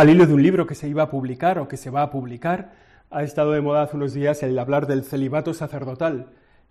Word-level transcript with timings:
Al 0.00 0.08
hilo 0.08 0.24
de 0.24 0.32
un 0.32 0.42
libro 0.42 0.66
que 0.66 0.74
se 0.74 0.88
iba 0.88 1.02
a 1.02 1.10
publicar 1.10 1.58
o 1.58 1.68
que 1.68 1.76
se 1.76 1.90
va 1.90 2.00
a 2.00 2.10
publicar, 2.10 2.72
ha 3.10 3.22
estado 3.22 3.52
de 3.52 3.60
moda 3.60 3.82
hace 3.82 3.96
unos 3.98 4.14
días 4.14 4.42
el 4.42 4.58
hablar 4.58 4.86
del 4.86 5.04
celibato 5.04 5.52
sacerdotal, 5.52 6.28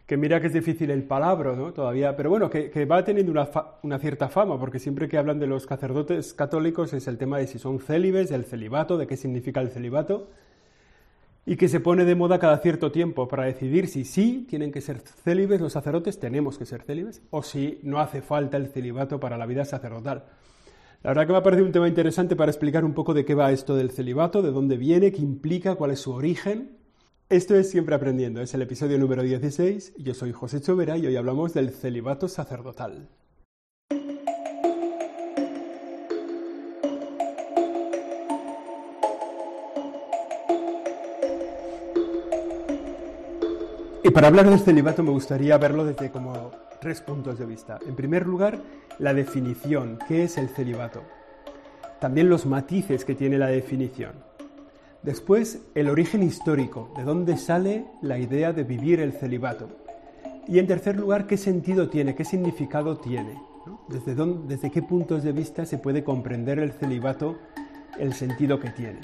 que 0.08 0.18
mira 0.18 0.42
que 0.42 0.48
es 0.48 0.54
difícil 0.54 0.90
el 0.90 1.04
palabra, 1.04 1.56
¿no? 1.56 1.72
Todavía, 1.72 2.16
pero 2.16 2.32
bueno, 2.32 2.50
que, 2.50 2.86
va 2.86 3.04
teniendo 3.04 3.32
una, 3.32 3.48
una, 3.84 4.00
cierta 4.00 4.30
fama, 4.30 4.60
porque 4.60 4.80
siempre 4.80 5.08
que 5.08 5.20
hablan 5.20 5.38
de 5.38 5.46
los 5.46 5.66
sacerdotes 5.66 6.34
católicos 6.34 6.92
es 6.94 7.08
el 7.08 7.20
tema 7.20 7.38
de 7.38 7.46
si 7.46 7.60
son 7.60 7.78
célibes, 7.78 8.32
del 8.32 8.46
celibato, 8.46 8.98
de 8.98 9.06
qué 9.06 9.16
significa 9.16 9.62
el 9.62 9.70
celibato, 9.70 10.30
y 11.46 11.56
que 11.56 11.70
se 11.70 11.80
pone 11.80 12.06
de 12.06 12.16
moda 12.16 12.40
cada 12.40 12.58
cierto 12.58 12.92
tiempo 12.92 13.28
para 13.28 13.44
decidir 13.44 13.90
si 13.90 14.06
sí 14.06 14.48
tienen 14.50 14.72
que 14.72 14.82
ser 14.82 15.02
célibes 15.02 15.62
los 15.62 15.74
sacerdotes, 15.74 16.20
tenemos 16.20 16.58
que 16.58 16.66
ser 16.66 16.82
célibes, 16.82 17.22
o 17.30 17.44
si 17.44 17.80
no 17.84 18.00
hace 18.00 18.24
falta 18.24 18.58
el 18.58 18.70
celibato 18.70 19.20
para 19.20 19.38
la 19.38 19.46
vida 19.46 19.66
sacerdotal. 19.66 20.24
La 21.02 21.12
verdad 21.12 21.28
que 21.28 21.32
me 21.32 21.38
ha 21.38 21.44
parecido 21.44 21.66
un 21.66 21.72
tema 21.72 21.88
interesante 21.88 22.36
para 22.36 22.52
explicar 22.52 22.84
un 22.84 22.94
poco 22.94 23.14
de 23.14 23.24
qué 23.24 23.34
va 23.34 23.54
esto 23.54 23.74
del 23.74 23.90
celibato, 23.90 24.42
de 24.42 24.52
dónde 24.52 24.76
viene, 24.76 25.14
qué 25.14 25.22
implica, 25.22 25.76
cuál 25.76 25.92
es 25.92 26.02
su 26.02 26.12
origen. 26.12 26.78
Esto 27.30 27.56
es 27.56 27.70
Siempre 27.70 27.96
Aprendiendo, 27.96 28.42
es 28.42 28.54
el 28.54 28.64
episodio 28.64 29.00
número 29.00 29.24
16. 29.24 29.94
Yo 29.98 30.14
soy 30.14 30.34
José 30.34 30.60
Chovera 30.60 30.98
y 30.98 31.08
hoy 31.08 31.16
hablamos 31.16 31.54
del 31.54 31.70
celibato 31.70 32.28
sacerdotal. 32.28 33.08
Y 44.04 44.10
para 44.12 44.28
hablar 44.28 44.50
del 44.50 44.60
celibato 44.60 45.02
me 45.02 45.12
gustaría 45.12 45.58
verlo 45.58 45.86
desde 45.86 46.12
como 46.12 46.52
tres 46.82 47.00
puntos 47.00 47.40
de 47.40 47.46
vista. 47.46 47.80
En 47.88 47.96
primer 47.96 48.28
lugar, 48.28 48.60
la 49.00 49.14
definición, 49.14 49.98
¿qué 50.08 50.24
es 50.24 50.38
el 50.38 50.50
celibato? 50.50 51.02
También 52.00 52.30
los 52.30 52.46
matices 52.46 53.06
que 53.06 53.16
tiene 53.16 53.38
la 53.38 53.48
definición. 53.48 54.12
Después, 55.04 55.62
el 55.76 55.90
origen 55.90 56.22
histórico, 56.22 56.92
de 56.98 57.04
dónde 57.04 57.38
sale 57.38 57.86
la 58.02 58.20
idea 58.20 58.52
de 58.52 58.64
vivir 58.64 59.00
el 59.00 59.14
celibato. 59.14 59.70
Y 60.48 60.60
en 60.60 60.68
tercer 60.68 60.98
lugar, 60.98 61.28
qué 61.28 61.38
sentido 61.38 61.90
tiene, 61.90 62.16
qué 62.16 62.26
significado 62.26 62.98
tiene. 62.98 63.42
Desde, 63.88 64.16
dónde, 64.16 64.56
desde 64.56 64.72
qué 64.72 64.82
puntos 64.82 65.24
de 65.24 65.32
vista 65.32 65.66
se 65.66 65.78
puede 65.78 66.04
comprender 66.04 66.60
el 66.60 66.74
celibato, 66.74 67.38
el 67.98 68.14
sentido 68.14 68.60
que 68.60 68.72
tiene. 68.72 69.00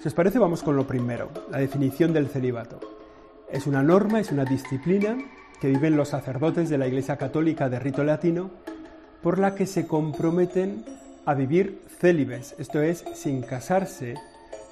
Si 0.00 0.08
os 0.08 0.14
parece, 0.14 0.38
vamos 0.38 0.62
con 0.62 0.76
lo 0.76 0.86
primero, 0.86 1.30
la 1.50 1.58
definición 1.58 2.12
del 2.14 2.28
celibato. 2.28 2.80
Es 3.50 3.66
una 3.66 3.82
norma, 3.82 4.20
es 4.20 4.32
una 4.32 4.44
disciplina 4.44 5.18
que 5.60 5.68
viven 5.68 5.96
los 5.96 6.08
sacerdotes 6.08 6.70
de 6.70 6.78
la 6.78 6.86
Iglesia 6.86 7.18
Católica 7.18 7.68
de 7.68 7.78
rito 7.78 8.02
latino, 8.02 8.50
por 9.22 9.38
la 9.38 9.54
que 9.54 9.66
se 9.66 9.86
comprometen 9.86 10.84
a 11.24 11.34
vivir 11.34 11.82
célibes, 12.00 12.54
esto 12.58 12.82
es, 12.82 13.04
sin 13.14 13.42
casarse, 13.42 14.14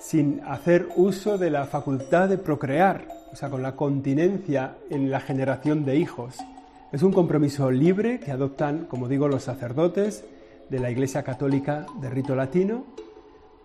sin 0.00 0.40
hacer 0.44 0.88
uso 0.96 1.38
de 1.38 1.50
la 1.50 1.66
facultad 1.66 2.28
de 2.28 2.38
procrear, 2.38 3.06
o 3.32 3.36
sea, 3.36 3.50
con 3.50 3.62
la 3.62 3.76
continencia 3.76 4.76
en 4.90 5.10
la 5.10 5.20
generación 5.20 5.84
de 5.84 5.96
hijos. 5.96 6.36
Es 6.90 7.02
un 7.02 7.12
compromiso 7.12 7.70
libre 7.70 8.18
que 8.18 8.32
adoptan, 8.32 8.86
como 8.86 9.06
digo, 9.08 9.28
los 9.28 9.44
sacerdotes 9.44 10.24
de 10.68 10.80
la 10.80 10.90
Iglesia 10.90 11.22
Católica 11.22 11.86
de 12.00 12.10
rito 12.10 12.34
latino 12.34 12.84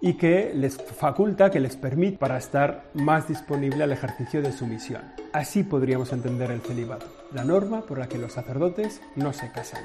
y 0.02 0.14
que 0.14 0.52
les 0.54 0.78
faculta, 0.78 1.50
que 1.50 1.60
les 1.60 1.76
permite 1.76 2.18
para 2.18 2.38
estar 2.38 2.92
más 2.94 3.28
disponible 3.28 3.84
al 3.84 3.92
ejercicio 3.92 4.44
de 4.44 4.52
su 4.52 4.68
misión. 4.68 5.02
Así 5.34 5.64
podríamos 5.64 6.14
entender 6.14 6.52
el 6.52 6.62
celibato, 6.62 7.08
la 7.34 7.44
norma 7.44 7.82
por 7.82 7.98
la 7.98 8.08
que 8.08 8.20
los 8.20 8.34
sacerdotes 8.34 9.02
no 9.16 9.34
se 9.34 9.52
casan. 9.52 9.82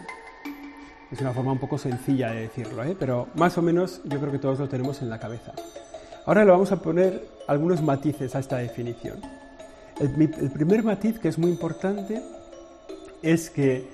Es 1.11 1.21
una 1.21 1.33
forma 1.33 1.53
un 1.53 1.59
poco 1.59 1.77
sencilla 1.77 2.31
de 2.31 2.43
decirlo, 2.43 2.85
¿eh? 2.85 2.97
pero 2.99 3.29
más 3.35 3.59
o 3.59 3.63
menos 3.63 4.01
yo 4.05 4.21
creo 4.21 4.31
que 4.31 4.39
todos 4.39 4.61
lo 4.61 4.69
tenemos 4.69 5.03
en 5.03 5.11
la 5.11 5.19
cabeza. 5.19 5.53
Ahora 6.25 6.45
le 6.45 6.53
vamos 6.53 6.71
a 6.71 6.81
poner 6.81 7.27
algunos 7.49 7.83
matices 7.83 8.35
a 8.37 8.39
esta 8.39 8.59
definición. 8.59 9.21
El, 9.99 10.11
el 10.21 10.51
primer 10.51 10.85
matiz 10.85 11.19
que 11.19 11.29
es 11.29 11.39
muy 11.39 11.51
importante 11.51 12.23
es 13.23 13.51
que 13.51 13.89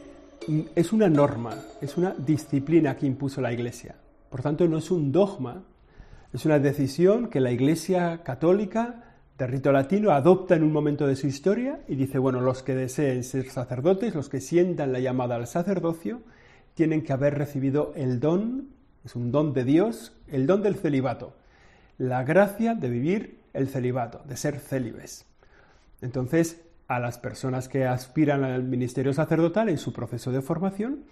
es 0.75 0.93
una 0.93 1.09
norma, 1.09 1.55
es 1.81 1.97
una 1.97 2.15
disciplina 2.17 2.97
que 2.97 3.07
impuso 3.07 3.41
la 3.41 3.53
Iglesia. 3.53 3.95
Por 4.29 4.43
tanto, 4.43 4.69
no 4.69 4.79
es 4.79 4.91
un 4.91 5.11
dogma, 5.11 5.63
es 6.33 6.45
una 6.45 6.59
decisión 6.59 7.29
que 7.29 7.41
la 7.41 7.51
Iglesia 7.51 8.23
católica 8.23 9.05
de 9.39 9.47
rito 9.47 9.73
latino 9.73 10.11
adopta 10.11 10.55
en 10.55 10.63
un 10.63 10.73
momento 10.73 11.07
de 11.07 11.17
su 11.17 11.27
historia 11.27 11.81
y 11.89 11.97
dice, 11.97 12.19
bueno, 12.19 12.41
los 12.41 12.63
que 12.63 12.75
deseen 12.75 13.25
ser 13.25 13.49
sacerdotes, 13.51 14.15
los 14.15 14.29
que 14.29 14.41
sientan 14.41 14.93
la 14.93 15.01
llamada 15.01 15.37
al 15.37 15.47
sacerdocio, 15.47 16.21
tienen 16.77 17.03
que 17.03 17.15
haber 17.15 17.37
recibido 17.39 17.93
el 17.97 18.21
don, 18.21 18.69
es 19.03 19.17
un 19.17 19.33
don 19.33 19.55
de 19.55 19.65
Dios, 19.65 20.13
el 20.29 20.47
don 20.47 20.63
del 20.63 20.77
celibato, 20.77 21.35
la 21.97 22.23
gracia 22.23 22.75
de 22.75 22.91
vivir 22.91 23.39
el 23.55 23.69
celibato, 23.69 24.23
de 24.29 24.37
ser 24.37 24.61
célibes. 24.61 25.25
Entonces, 26.03 26.61
a 26.87 27.01
las 27.01 27.17
personas 27.17 27.69
que 27.69 27.87
aspiran 27.87 28.45
al 28.45 28.63
ministerio 28.63 29.15
sacerdotal 29.15 29.71
en 29.71 29.79
su 29.79 29.95
proceso 29.95 30.31
de 30.33 30.43
formación, 30.43 31.05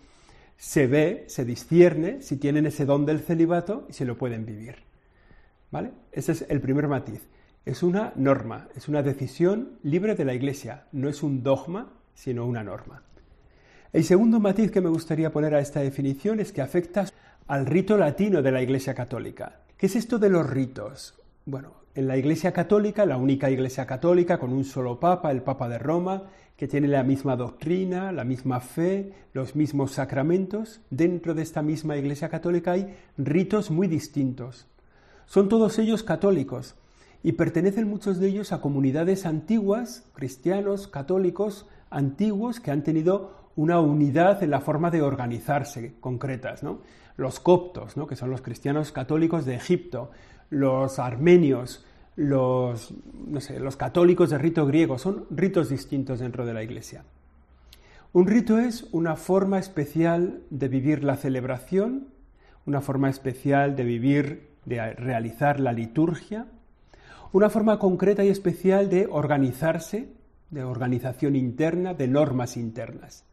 se 0.58 0.86
ve, 0.86 1.24
se 1.28 1.46
discierne 1.46 2.20
si 2.20 2.36
tienen 2.36 2.66
ese 2.66 2.84
don 2.84 3.06
del 3.06 3.20
celibato 3.20 3.86
y 3.88 3.94
si 3.94 4.04
lo 4.04 4.18
pueden 4.18 4.44
vivir. 4.44 4.76
¿Vale? 5.70 5.92
Ese 6.12 6.32
es 6.32 6.46
el 6.50 6.60
primer 6.60 6.88
matiz. 6.88 7.22
Es 7.64 7.82
una 7.82 8.12
norma, 8.16 8.68
es 8.76 8.86
una 8.86 9.02
decisión 9.02 9.78
libre 9.82 10.14
de 10.14 10.26
la 10.26 10.34
Iglesia, 10.34 10.84
no 10.92 11.08
es 11.08 11.22
un 11.22 11.42
dogma, 11.42 11.90
sino 12.14 12.44
una 12.44 12.62
norma. 12.62 13.02
El 13.94 14.02
segundo 14.02 14.40
matiz 14.40 14.72
que 14.72 14.80
me 14.80 14.88
gustaría 14.88 15.30
poner 15.30 15.54
a 15.54 15.60
esta 15.60 15.78
definición 15.78 16.40
es 16.40 16.50
que 16.50 16.60
afecta 16.60 17.06
al 17.46 17.64
rito 17.64 17.96
latino 17.96 18.42
de 18.42 18.50
la 18.50 18.60
Iglesia 18.60 18.92
Católica. 18.92 19.60
¿Qué 19.76 19.86
es 19.86 19.94
esto 19.94 20.18
de 20.18 20.30
los 20.30 20.50
ritos? 20.50 21.14
Bueno, 21.46 21.74
en 21.94 22.08
la 22.08 22.16
Iglesia 22.16 22.50
Católica, 22.50 23.06
la 23.06 23.18
única 23.18 23.52
Iglesia 23.52 23.86
Católica 23.86 24.38
con 24.38 24.52
un 24.52 24.64
solo 24.64 24.98
Papa, 24.98 25.30
el 25.30 25.42
Papa 25.42 25.68
de 25.68 25.78
Roma, 25.78 26.24
que 26.56 26.66
tiene 26.66 26.88
la 26.88 27.04
misma 27.04 27.36
doctrina, 27.36 28.10
la 28.10 28.24
misma 28.24 28.58
fe, 28.58 29.12
los 29.32 29.54
mismos 29.54 29.92
sacramentos, 29.92 30.80
dentro 30.90 31.32
de 31.32 31.42
esta 31.42 31.62
misma 31.62 31.96
Iglesia 31.96 32.28
Católica 32.28 32.72
hay 32.72 32.96
ritos 33.16 33.70
muy 33.70 33.86
distintos. 33.86 34.66
Son 35.26 35.48
todos 35.48 35.78
ellos 35.78 36.02
católicos 36.02 36.74
y 37.22 37.30
pertenecen 37.30 37.88
muchos 37.88 38.18
de 38.18 38.26
ellos 38.26 38.50
a 38.50 38.60
comunidades 38.60 39.24
antiguas, 39.24 40.02
cristianos, 40.14 40.88
católicos, 40.88 41.68
antiguos, 41.90 42.58
que 42.58 42.72
han 42.72 42.82
tenido 42.82 43.43
una 43.56 43.80
unidad 43.80 44.42
en 44.42 44.50
la 44.50 44.60
forma 44.60 44.90
de 44.90 45.02
organizarse 45.02 45.94
concretas. 46.00 46.62
¿no? 46.62 46.80
Los 47.16 47.40
coptos, 47.40 47.96
¿no? 47.96 48.06
que 48.06 48.16
son 48.16 48.30
los 48.30 48.42
cristianos 48.42 48.92
católicos 48.92 49.44
de 49.44 49.54
Egipto, 49.54 50.10
los 50.50 50.98
armenios, 50.98 51.84
los, 52.16 52.94
no 53.26 53.40
sé, 53.40 53.58
los 53.60 53.76
católicos 53.76 54.30
de 54.30 54.38
rito 54.38 54.66
griego, 54.66 54.98
son 54.98 55.26
ritos 55.30 55.68
distintos 55.68 56.20
dentro 56.20 56.46
de 56.46 56.54
la 56.54 56.62
Iglesia. 56.62 57.04
Un 58.12 58.26
rito 58.28 58.58
es 58.58 58.86
una 58.92 59.16
forma 59.16 59.58
especial 59.58 60.42
de 60.50 60.68
vivir 60.68 61.02
la 61.02 61.16
celebración, 61.16 62.08
una 62.66 62.80
forma 62.80 63.10
especial 63.10 63.74
de 63.74 63.84
vivir 63.84 64.54
de 64.64 64.92
realizar 64.94 65.60
la 65.60 65.72
liturgia, 65.72 66.46
una 67.32 67.50
forma 67.50 67.78
concreta 67.78 68.24
y 68.24 68.28
especial 68.28 68.88
de 68.88 69.08
organizarse, 69.10 70.08
de 70.50 70.62
organización 70.62 71.34
interna, 71.34 71.94
de 71.94 72.06
normas 72.06 72.56
internas. 72.56 73.24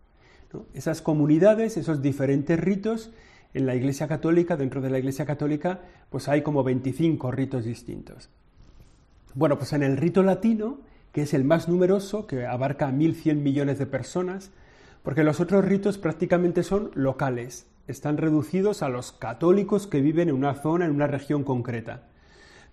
Esas 0.74 1.02
comunidades, 1.02 1.78
esos 1.78 2.02
diferentes 2.02 2.60
ritos, 2.60 3.12
en 3.54 3.66
la 3.66 3.76
Iglesia 3.76 4.08
Católica, 4.08 4.56
dentro 4.56 4.82
de 4.82 4.90
la 4.90 5.00
Iglesia 5.00 5.26
Católica, 5.26 5.82
pues 6.10 6.28
hay 6.30 6.42
como 6.42 6.64
25 6.64 7.32
ritos 7.32 7.66
distintos. 7.66 8.30
Bueno, 9.34 9.58
pues 9.58 9.74
en 9.74 9.84
el 9.84 9.98
rito 9.98 10.24
latino, 10.24 10.80
que 11.12 11.24
es 11.24 11.34
el 11.34 11.44
más 11.44 11.68
numeroso, 11.68 12.28
que 12.28 12.46
abarca 12.46 12.88
a 12.88 12.92
1.100 12.92 13.36
millones 13.36 13.80
de 13.80 13.86
personas, 13.86 14.52
porque 15.04 15.24
los 15.24 15.40
otros 15.40 15.66
ritos 15.66 15.98
prácticamente 15.98 16.64
son 16.64 16.92
locales, 16.94 17.68
están 17.88 18.18
reducidos 18.18 18.84
a 18.84 18.90
los 18.90 19.12
católicos 19.12 19.88
que 19.88 20.02
viven 20.02 20.30
en 20.30 20.36
una 20.36 20.54
zona, 20.54 20.86
en 20.86 20.92
una 20.92 21.08
región 21.08 21.44
concreta. 21.44 22.04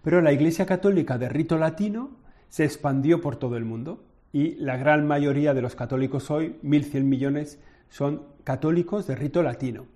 Pero 0.02 0.20
la 0.20 0.32
Iglesia 0.32 0.66
Católica 0.66 1.18
de 1.18 1.28
rito 1.28 1.58
latino 1.58 2.10
se 2.48 2.64
expandió 2.64 3.20
por 3.20 3.36
todo 3.36 3.56
el 3.56 3.64
mundo 3.64 4.04
y 4.32 4.54
la 4.56 4.76
gran 4.76 5.06
mayoría 5.06 5.54
de 5.54 5.62
los 5.62 5.74
católicos 5.74 6.30
hoy, 6.30 6.56
1.100 6.62 7.02
millones, 7.02 7.58
son 7.88 8.22
católicos 8.44 9.06
de 9.06 9.14
rito 9.14 9.42
latino. 9.42 9.86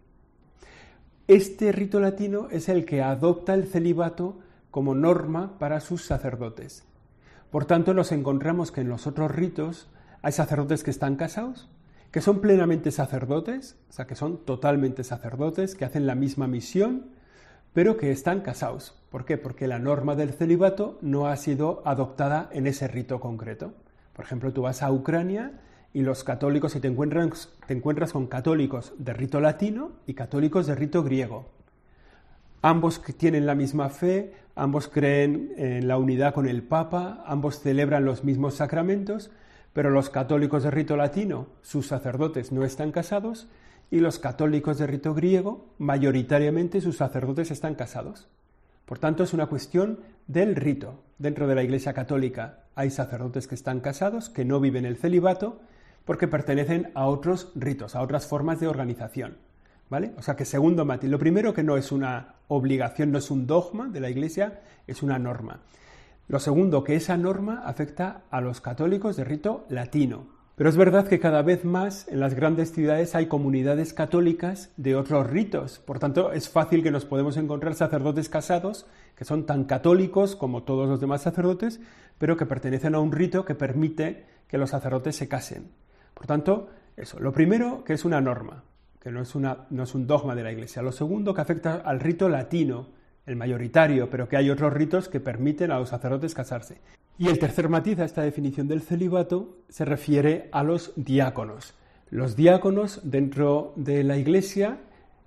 Este 1.29 1.73
rito 1.73 2.01
latino 2.01 2.49
es 2.51 2.69
el 2.69 2.85
que 2.85 3.03
adopta 3.03 3.55
el 3.55 3.67
celibato 3.67 4.39
como 4.71 4.95
norma 4.95 5.59
para 5.59 5.81
sus 5.81 6.05
sacerdotes. 6.05 6.85
Por 7.51 7.65
tanto, 7.65 7.95
nos 7.95 8.13
encontramos 8.13 8.73
que 8.73 8.81
en 8.81 8.89
los 8.89 9.07
otros 9.07 9.31
ritos 9.31 9.89
hay 10.23 10.33
sacerdotes 10.33 10.83
que 10.83 10.91
están 10.91 11.17
casados 11.17 11.69
que 12.13 12.21
son 12.21 12.41
plenamente 12.41 12.91
sacerdotes, 12.91 13.77
o 13.89 13.93
sea, 13.93 14.07
que 14.07 14.15
son 14.15 14.45
totalmente 14.45 15.03
sacerdotes, 15.03 15.75
que 15.75 15.87
hacen 15.87 16.07
la 16.07 16.15
misma 16.15 16.47
misión, 16.47 17.07
pero 17.73 17.97
que 17.97 18.13
están 18.13 18.43
casados. 18.43 18.95
¿Por 19.11 19.25
qué? 19.25 19.39
Porque 19.39 19.67
la 19.67 19.79
norma 19.79 20.15
del 20.15 20.35
celibato 20.35 20.99
no 21.01 21.27
ha 21.27 21.37
sido 21.39 21.83
adoptada 21.87 22.51
en 22.53 22.67
ese 22.67 22.87
rito 22.87 23.19
concreto. 23.19 23.73
Por 24.13 24.27
ejemplo, 24.27 24.53
tú 24.53 24.61
vas 24.61 24.83
a 24.83 24.93
Ucrania 24.93 25.53
y 25.95 26.03
los 26.03 26.25
católicos, 26.25 26.75
y 26.75 26.81
te 26.81 26.89
encuentras, 26.89 27.51
te 27.67 27.75
encuentras 27.75 28.13
con 28.13 28.27
católicos 28.27 28.93
de 28.99 29.13
rito 29.13 29.41
latino 29.41 29.93
y 30.07 30.15
católicos 30.15 30.67
de 30.67 30.75
rito 30.75 31.03
griego. 31.03 31.51
Ambos 32.63 33.03
tienen 33.17 33.45
la 33.45 33.55
misma 33.55 33.89
fe, 33.89 34.33
ambos 34.55 34.89
creen 34.89 35.53
en 35.57 35.89
la 35.89 35.99
unidad 35.99 36.33
con 36.33 36.47
el 36.47 36.63
Papa, 36.63 37.23
ambos 37.27 37.61
celebran 37.61 38.05
los 38.05 38.25
mismos 38.25 38.55
sacramentos, 38.55 39.31
pero 39.73 39.91
los 39.91 40.11
católicos 40.11 40.63
de 40.63 40.71
rito 40.71 40.97
latino, 40.97 41.49
sus 41.63 41.89
sacerdotes 41.89 42.53
no 42.53 42.65
están 42.65 42.93
casados, 42.93 43.49
y 43.91 44.01
los 44.01 44.19
católicos 44.19 44.79
de 44.79 44.87
rito 44.87 45.13
griego, 45.13 45.67
mayoritariamente 45.79 46.81
sus 46.81 46.97
sacerdotes 46.97 47.51
están 47.51 47.75
casados. 47.75 48.29
Por 48.87 48.99
tanto, 48.99 49.23
es 49.23 49.33
una 49.33 49.47
cuestión 49.47 50.01
del 50.27 50.57
rito. 50.57 51.03
Dentro 51.19 51.47
de 51.47 51.55
la 51.55 51.63
Iglesia 51.63 51.93
Católica 51.93 52.61
hay 52.75 52.91
sacerdotes 52.91 53.47
que 53.47 53.55
están 53.55 53.81
casados, 53.81 54.31
que 54.31 54.45
no 54.45 54.61
viven 54.61 54.87
el 54.87 54.97
celibato, 54.97 55.61
porque 56.05 56.29
pertenecen 56.29 56.91
a 56.95 57.07
otros 57.07 57.53
ritos, 57.55 57.95
a 57.95 58.03
otras 58.03 58.27
formas 58.27 58.61
de 58.61 58.69
organización. 58.69 59.37
¿Vale? 59.91 60.13
O 60.17 60.23
sea 60.23 60.37
que 60.37 60.47
segundo 60.47 60.87
matiz, 60.87 61.11
lo 61.11 61.19
primero 61.19 61.53
que 61.53 61.63
no 61.63 61.77
es 61.77 61.93
una 61.93 62.37
obligación, 62.49 63.13
no 63.13 63.19
es 63.19 63.31
un 63.31 63.47
dogma 63.47 63.89
de 63.89 64.01
la 64.01 64.09
Iglesia, 64.09 64.61
es 64.87 65.03
una 65.03 65.19
norma. 65.19 65.61
Lo 66.29 66.39
segundo, 66.39 66.83
que 66.83 66.97
esa 66.97 67.19
norma 67.19 67.63
afecta 67.67 68.23
a 68.31 68.41
los 68.41 68.63
católicos 68.63 69.17
de 69.17 69.25
rito 69.25 69.67
latino. 69.69 70.29
Pero 70.57 70.71
es 70.71 70.77
verdad 70.77 71.09
que 71.09 71.21
cada 71.21 71.43
vez 71.43 71.65
más 71.65 72.07
en 72.09 72.21
las 72.21 72.35
grandes 72.35 72.73
ciudades 72.73 73.15
hay 73.15 73.27
comunidades 73.27 73.93
católicas 73.93 74.71
de 74.77 74.97
otros 74.97 75.29
ritos. 75.29 75.79
Por 75.79 75.99
tanto, 75.99 76.33
es 76.33 76.49
fácil 76.49 76.83
que 76.83 76.91
nos 76.91 77.05
podemos 77.05 77.37
encontrar 77.37 77.75
sacerdotes 77.75 78.29
casados 78.29 78.87
que 79.17 79.25
son 79.25 79.45
tan 79.45 79.65
católicos 79.65 80.37
como 80.37 80.63
todos 80.63 80.89
los 80.89 81.01
demás 81.01 81.23
sacerdotes, 81.23 81.81
pero 82.19 82.37
que 82.37 82.47
pertenecen 82.47 82.95
a 82.95 83.01
un 83.01 83.13
rito 83.13 83.45
que 83.45 83.55
permite 83.55 84.25
que 84.49 84.59
los 84.59 84.71
sacerdotes 84.71 85.17
se 85.17 85.29
casen. 85.29 85.71
Por 86.23 86.29
tanto, 86.29 86.69
eso. 86.97 87.19
Lo 87.19 87.33
primero, 87.33 87.83
que 87.83 87.95
es 87.95 88.05
una 88.05 88.21
norma, 88.21 88.63
que 89.01 89.11
no 89.11 89.23
es, 89.23 89.35
un 89.35 90.07
dogma 90.07 90.37
de 90.37 90.45
la 90.45 90.53
Iglesia. 90.53 90.81
Lo 90.81 90.93
segundo, 90.93 91.35
que 91.35 91.41
afecta 91.41 91.83
al 91.85 91.99
rito 91.99 92.29
latino, 92.29 92.87
el 93.27 93.35
mayoritario, 93.35 94.09
pero 94.09 94.29
que 94.29 94.37
hay 94.37 94.49
otros 94.49 94.73
ritos 94.73 95.09
que 95.09 95.19
permiten 95.19 95.73
a 95.73 95.81
los 95.81 95.89
sacerdotes 95.89 96.33
casarse. 96.33 96.79
Y 97.19 97.27
el 97.27 97.41
tercer 97.41 97.69
matiz 97.69 97.99
a 97.99 98.05
esta 98.05 98.23
definición 98.23 98.69
del 98.69 98.83
celibato 98.83 99.57
se 99.69 99.85
refiere 99.85 100.49
a 100.53 100.63
los 100.63 100.93
diáconos. 100.95 101.75
Los 102.11 102.37
diáconos 102.37 103.01
dentro 103.03 103.73
de 103.75 104.05
la 104.05 104.17
Iglesia 104.17 104.79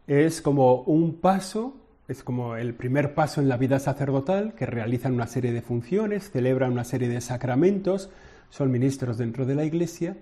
es 0.08 0.42
como 0.42 0.84
un 0.84 1.16
paso, 1.16 1.76
es 2.08 2.24
como 2.24 2.56
el 2.56 2.74
primer 2.74 3.14
paso 3.14 3.42
en 3.42 3.50
la 3.50 3.58
vida 3.58 3.80
sacerdotal, 3.80 4.56
que 4.56 4.66
realizan 4.66 5.14
una 5.14 5.28
serie 5.28 5.52
de 5.52 5.62
funciones, 5.62 6.32
celebran 6.32 6.72
una 6.72 6.86
serie 6.86 7.10
de 7.10 7.20
sacramentos, 7.20 8.10
son 8.50 8.72
ministros 8.72 9.18
dentro 9.18 9.46
de 9.46 9.56
la 9.56 9.66
Iglesia, 9.66 10.16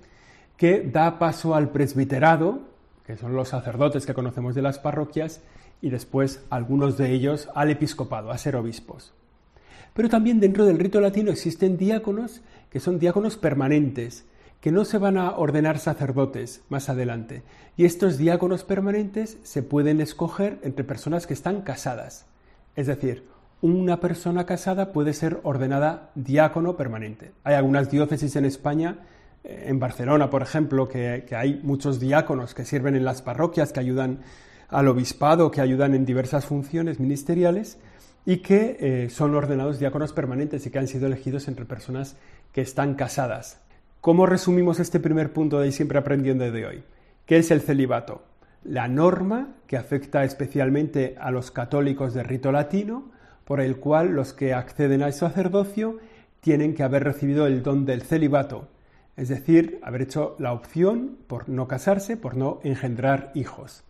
que 0.63 0.79
da 0.79 1.19
paso 1.19 1.55
al 1.55 1.71
presbiterado, 1.71 2.61
que 3.05 3.17
son 3.17 3.35
los 3.35 3.49
sacerdotes 3.49 4.05
que 4.05 4.13
conocemos 4.13 4.55
de 4.55 4.61
las 4.61 4.79
parroquias, 4.79 5.41
y 5.81 5.89
después 5.89 6.41
algunos 6.49 6.97
de 6.97 7.11
ellos 7.11 7.49
al 7.53 7.69
episcopado, 7.69 8.31
a 8.31 8.37
ser 8.37 8.55
obispos. 8.55 9.13
Pero 9.93 10.07
también 10.07 10.39
dentro 10.39 10.63
del 10.63 10.79
rito 10.79 11.01
latino 11.01 11.31
existen 11.31 11.75
diáconos 11.75 12.43
que 12.69 12.79
son 12.79 12.97
diáconos 12.97 13.35
permanentes, 13.35 14.23
que 14.61 14.71
no 14.71 14.85
se 14.85 14.97
van 14.99 15.17
a 15.17 15.31
ordenar 15.31 15.79
sacerdotes 15.79 16.61
más 16.69 16.87
adelante. 16.87 17.43
Y 17.75 17.83
estos 17.83 18.17
diáconos 18.17 18.63
permanentes 18.63 19.39
se 19.43 19.63
pueden 19.63 19.99
escoger 19.99 20.59
entre 20.63 20.85
personas 20.85 21.27
que 21.27 21.33
están 21.33 21.63
casadas. 21.63 22.25
Es 22.77 22.87
decir, 22.87 23.27
una 23.59 23.99
persona 23.99 24.45
casada 24.45 24.93
puede 24.93 25.11
ser 25.11 25.41
ordenada 25.43 26.11
diácono 26.15 26.77
permanente. 26.77 27.33
Hay 27.43 27.55
algunas 27.55 27.91
diócesis 27.91 28.37
en 28.37 28.45
España, 28.45 28.99
en 29.43 29.79
Barcelona, 29.79 30.29
por 30.29 30.41
ejemplo, 30.41 30.87
que, 30.87 31.25
hay 31.35 31.59
muchos 31.63 31.99
diáconos 31.99 32.53
que 32.53 32.65
sirven 32.65 32.95
en 32.95 33.03
las 33.03 33.21
parroquias, 33.21 33.73
que 33.73 33.79
ayudan 33.79 34.19
al 34.69 34.87
obispado, 34.87 35.51
que 35.51 35.61
ayudan 35.61 35.93
en 35.95 36.05
diversas 36.05 36.45
funciones 36.45 36.99
ministeriales 36.99 37.77
y 38.25 38.37
que 38.37 38.77
eh, 38.79 39.09
son 39.09 39.35
ordenados 39.35 39.79
diáconos 39.79 40.13
permanentes 40.13 40.65
y 40.65 40.69
que 40.69 40.79
han 40.79 40.87
sido 40.87 41.07
elegidos 41.07 41.47
entre 41.47 41.65
personas 41.65 42.15
que 42.53 42.61
están 42.61 42.95
casadas. 42.95 43.59
¿Cómo 43.99 44.25
resumimos 44.25 44.79
este 44.79 44.99
primer 44.99 45.33
punto 45.33 45.59
de 45.59 45.71
Siempre 45.71 45.99
Aprendiendo 45.99 46.49
de 46.49 46.65
hoy? 46.65 46.83
¿Qué 47.25 47.37
es 47.37 47.51
el 47.51 47.61
celibato? 47.61 48.23
La 48.63 48.87
norma 48.87 49.55
que 49.67 49.77
afecta 49.77 50.23
especialmente 50.23 51.15
a 51.19 51.31
los 51.31 51.51
católicos 51.51 52.13
de 52.13 52.23
rito 52.23 52.51
latino, 52.51 53.11
por 53.43 53.59
el 53.59 53.77
cual 53.77 54.11
los 54.11 54.33
que 54.33 54.53
acceden 54.53 55.03
al 55.03 55.13
sacerdocio 55.13 55.99
tienen 56.39 56.73
que 56.75 56.83
haber 56.83 57.03
recibido 57.03 57.45
el 57.45 57.61
don 57.63 57.85
del 57.85 58.01
celibato, 58.01 58.67
es 59.15 59.29
decir, 59.29 59.79
haber 59.83 60.01
hecho 60.01 60.35
la 60.39 60.53
opción 60.53 61.17
por 61.27 61.49
no 61.49 61.67
casarse, 61.67 62.17
por 62.17 62.35
no 62.35 62.59
engendrar 62.63 63.31
hijos. 63.35 63.83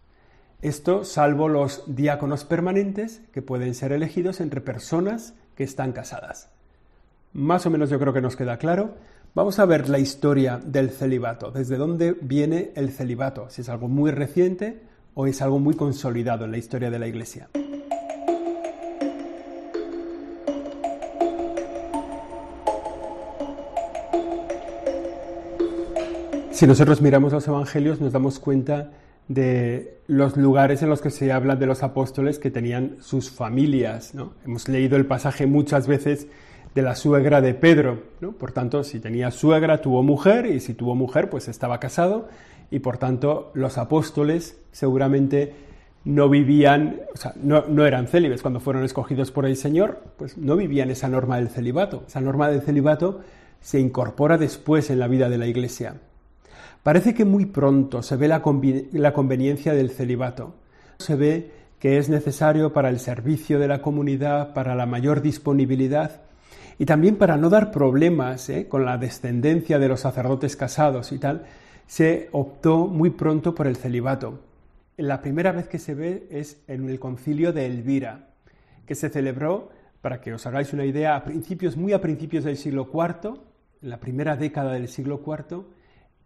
Esto 0.62 1.04
salvo 1.04 1.50
los 1.50 1.84
diáconos 1.88 2.46
permanentes 2.46 3.22
que 3.34 3.42
pueden 3.42 3.74
ser 3.76 3.92
elegidos 3.92 4.42
entre 4.42 4.62
personas 4.62 5.34
que 5.56 5.64
están 5.64 5.92
casadas. 5.92 6.50
Más 7.34 7.66
o 7.66 7.70
menos 7.70 7.90
yo 7.90 8.00
creo 8.00 8.14
que 8.14 8.22
nos 8.22 8.36
queda 8.36 8.58
claro. 8.58 8.96
Vamos 9.36 9.60
a 9.60 9.66
ver 9.66 9.90
la 9.90 10.00
historia 10.00 10.60
del 10.64 10.92
celibato, 10.92 11.52
desde 11.52 11.78
dónde 11.78 12.16
viene 12.22 12.72
el 12.76 12.92
celibato, 12.92 13.50
si 13.50 13.62
es 13.62 13.70
algo 13.70 13.88
muy 13.88 14.12
reciente 14.12 14.82
o 15.16 15.26
es 15.28 15.42
algo 15.42 15.60
muy 15.60 15.76
consolidado 15.76 16.46
en 16.46 16.52
la 16.52 16.58
historia 16.58 16.92
de 16.92 17.00
la 17.00 17.08
Iglesia. 17.08 17.50
Si 26.54 26.68
nosotros 26.68 27.02
miramos 27.02 27.34
los 27.34 27.48
evangelios 27.48 28.00
nos 28.00 28.14
damos 28.14 28.38
cuenta 28.38 28.92
de 29.28 29.98
los 30.06 30.38
lugares 30.38 30.84
en 30.84 30.90
los 30.90 31.02
que 31.02 31.10
se 31.10 31.32
habla 31.32 31.56
de 31.56 31.66
los 31.66 31.82
apóstoles 31.82 32.38
que 32.38 32.52
tenían 32.52 32.98
sus 33.02 33.32
familias. 33.32 34.14
¿no? 34.14 34.34
Hemos 34.46 34.70
leído 34.70 34.96
el 34.96 35.08
pasaje 35.08 35.48
muchas 35.48 35.88
veces 35.88 36.28
de 36.76 36.84
la 36.84 36.96
suegra 36.96 37.42
de 37.42 37.56
Pedro. 37.56 38.04
Por 38.40 38.52
tanto, 38.52 38.84
si 38.84 39.00
tenía 39.00 39.32
suegra, 39.32 39.82
tuvo 39.82 40.04
mujer, 40.04 40.46
y 40.46 40.60
si 40.60 40.76
tuvo 40.76 40.94
mujer, 40.94 41.32
pues 41.32 41.48
estaba 41.48 41.80
casado, 41.80 42.30
y 42.70 42.80
por 42.80 43.00
tanto 43.00 43.50
los 43.56 43.80
apóstoles 43.80 44.56
seguramente 44.72 45.56
no 46.06 46.30
vivían, 46.30 47.02
o 47.16 47.18
sea, 47.18 47.34
no, 47.42 47.66
no 47.68 47.88
eran 47.88 48.06
célibes 48.06 48.44
cuando 48.44 48.60
fueron 48.60 48.84
escogidos 48.84 49.32
por 49.32 49.48
el 49.48 49.58
Señor, 49.58 50.04
pues 50.18 50.38
no 50.38 50.56
vivían 50.56 50.92
esa 50.92 51.10
norma 51.10 51.38
del 51.38 51.50
celibato. 51.50 52.04
Esa 52.08 52.22
norma 52.22 52.48
del 52.50 52.62
celibato 52.62 53.22
se 53.60 53.80
incorpora 53.80 54.38
después 54.38 54.92
en 54.92 55.00
la 55.00 55.08
vida 55.08 55.30
de 55.30 55.40
la 55.40 55.48
Iglesia. 55.48 55.96
Parece 56.84 57.14
que 57.14 57.24
muy 57.24 57.46
pronto 57.46 58.04
se 58.04 58.18
ve 58.18 58.28
la, 58.28 58.42
conveniencia 58.42 59.74
del 59.74 59.90
celibato. 59.90 60.56
Se 61.00 61.16
ve 61.16 61.52
que 61.80 61.98
es 61.98 62.10
necesario 62.10 62.74
para 62.74 62.90
el 62.90 63.00
servicio 63.00 63.58
de 63.58 63.70
la 63.70 63.82
comunidad, 63.82 64.54
para 64.54 64.76
la 64.76 64.86
mayor 64.86 65.22
disponibilidad 65.22 66.22
y 66.78 66.86
también 66.86 67.16
para 67.16 67.38
no 67.38 67.50
dar 67.50 67.72
problemas 67.72 68.50
¿eh? 68.50 68.68
con 68.68 68.84
la 68.84 68.98
descendencia 68.98 69.80
de 69.80 69.88
los 69.88 70.02
sacerdotes 70.02 70.58
casados 70.58 71.14
y 71.14 71.20
tal, 71.20 71.46
se 71.88 72.28
optó 72.34 72.88
muy 72.88 73.12
pronto 73.12 73.56
por 73.56 73.68
el 73.68 73.78
celibato. 73.78 74.40
La 74.98 75.22
primera 75.22 75.54
vez 75.54 75.68
que 75.68 75.80
se 75.80 75.94
ve 75.94 76.28
es 76.32 76.62
en 76.68 76.90
el 76.90 77.00
concilio 77.00 77.54
de 77.54 77.66
Elvira, 77.66 78.30
que 78.86 78.96
se 78.96 79.10
celebró, 79.10 79.70
para 80.02 80.20
que 80.20 80.34
os 80.34 80.46
hagáis 80.46 80.74
una 80.74 80.86
idea, 80.86 81.16
a 81.16 81.24
principios, 81.24 81.78
muy 81.78 81.94
a 81.94 82.02
principios 82.02 82.44
del 82.44 82.58
siglo 82.58 82.90
IV, 82.94 83.40
en 83.82 83.90
la 83.90 84.00
primera 84.00 84.36
década 84.36 84.74
del 84.74 84.88
siglo 84.90 85.22
IV, 85.26 85.64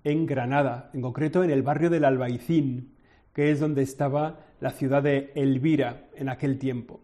en 0.03 0.25
Granada, 0.25 0.89
en 0.93 1.01
concreto 1.01 1.43
en 1.43 1.51
el 1.51 1.63
barrio 1.63 1.89
del 1.89 2.05
Albaicín, 2.05 2.93
que 3.33 3.51
es 3.51 3.59
donde 3.59 3.81
estaba 3.81 4.45
la 4.59 4.71
ciudad 4.71 5.03
de 5.03 5.31
Elvira 5.35 6.07
en 6.15 6.29
aquel 6.29 6.57
tiempo. 6.57 7.01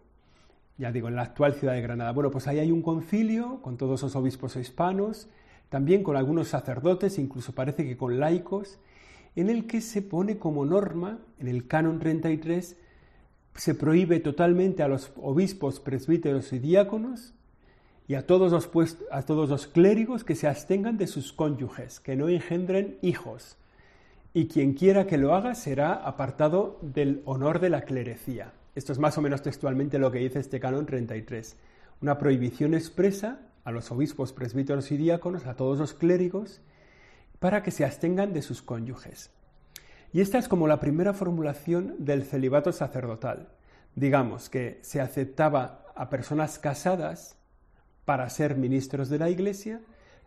Ya 0.78 0.90
digo, 0.90 1.08
en 1.08 1.16
la 1.16 1.22
actual 1.22 1.54
ciudad 1.54 1.74
de 1.74 1.82
Granada. 1.82 2.12
Bueno, 2.12 2.30
pues 2.30 2.48
ahí 2.48 2.58
hay 2.58 2.72
un 2.72 2.82
concilio 2.82 3.60
con 3.62 3.76
todos 3.76 4.02
los 4.02 4.16
obispos 4.16 4.56
hispanos, 4.56 5.28
también 5.68 6.02
con 6.02 6.16
algunos 6.16 6.48
sacerdotes, 6.48 7.18
incluso 7.18 7.54
parece 7.54 7.84
que 7.84 7.96
con 7.96 8.18
laicos, 8.18 8.78
en 9.36 9.50
el 9.50 9.66
que 9.66 9.80
se 9.80 10.02
pone 10.02 10.38
como 10.38 10.64
norma, 10.64 11.18
en 11.38 11.48
el 11.48 11.66
canon 11.66 11.98
33, 11.98 12.76
se 13.54 13.74
prohíbe 13.74 14.18
totalmente 14.20 14.82
a 14.82 14.88
los 14.88 15.12
obispos, 15.16 15.78
presbíteros 15.78 16.52
y 16.52 16.58
diáconos 16.58 17.34
y 18.06 18.14
a 18.14 18.26
todos, 18.26 18.52
los 18.52 18.98
a 19.10 19.22
todos 19.22 19.48
los 19.48 19.66
clérigos 19.66 20.24
que 20.24 20.34
se 20.34 20.46
abstengan 20.46 20.98
de 20.98 21.06
sus 21.06 21.32
cónyuges, 21.32 22.00
que 22.00 22.16
no 22.16 22.28
engendren 22.28 22.98
hijos, 23.02 23.56
y 24.34 24.48
quien 24.48 24.74
quiera 24.74 25.06
que 25.06 25.16
lo 25.16 25.34
haga 25.34 25.54
será 25.54 25.94
apartado 25.94 26.78
del 26.82 27.22
honor 27.24 27.60
de 27.60 27.70
la 27.70 27.82
clerecía. 27.82 28.52
Esto 28.74 28.92
es 28.92 28.98
más 28.98 29.16
o 29.16 29.22
menos 29.22 29.42
textualmente 29.42 29.98
lo 29.98 30.10
que 30.10 30.18
dice 30.18 30.40
este 30.40 30.60
canon 30.60 30.84
33. 30.86 31.56
Una 32.02 32.18
prohibición 32.18 32.74
expresa 32.74 33.38
a 33.64 33.70
los 33.70 33.90
obispos, 33.90 34.32
presbíteros 34.32 34.90
y 34.90 34.96
diáconos, 34.96 35.46
a 35.46 35.54
todos 35.54 35.78
los 35.78 35.94
clérigos, 35.94 36.60
para 37.38 37.62
que 37.62 37.70
se 37.70 37.84
abstengan 37.84 38.32
de 38.32 38.42
sus 38.42 38.60
cónyuges. 38.60 39.30
Y 40.12 40.20
esta 40.20 40.38
es 40.38 40.48
como 40.48 40.66
la 40.66 40.80
primera 40.80 41.14
formulación 41.14 41.94
del 41.98 42.24
celibato 42.24 42.72
sacerdotal. 42.72 43.48
Digamos 43.94 44.50
que 44.50 44.78
se 44.82 45.00
aceptaba 45.00 45.86
a 45.94 46.10
personas 46.10 46.58
casadas 46.58 47.36
para 48.04 48.28
ser 48.30 48.56
ministros 48.56 49.08
de 49.08 49.18
la 49.18 49.30
Iglesia, 49.30 49.80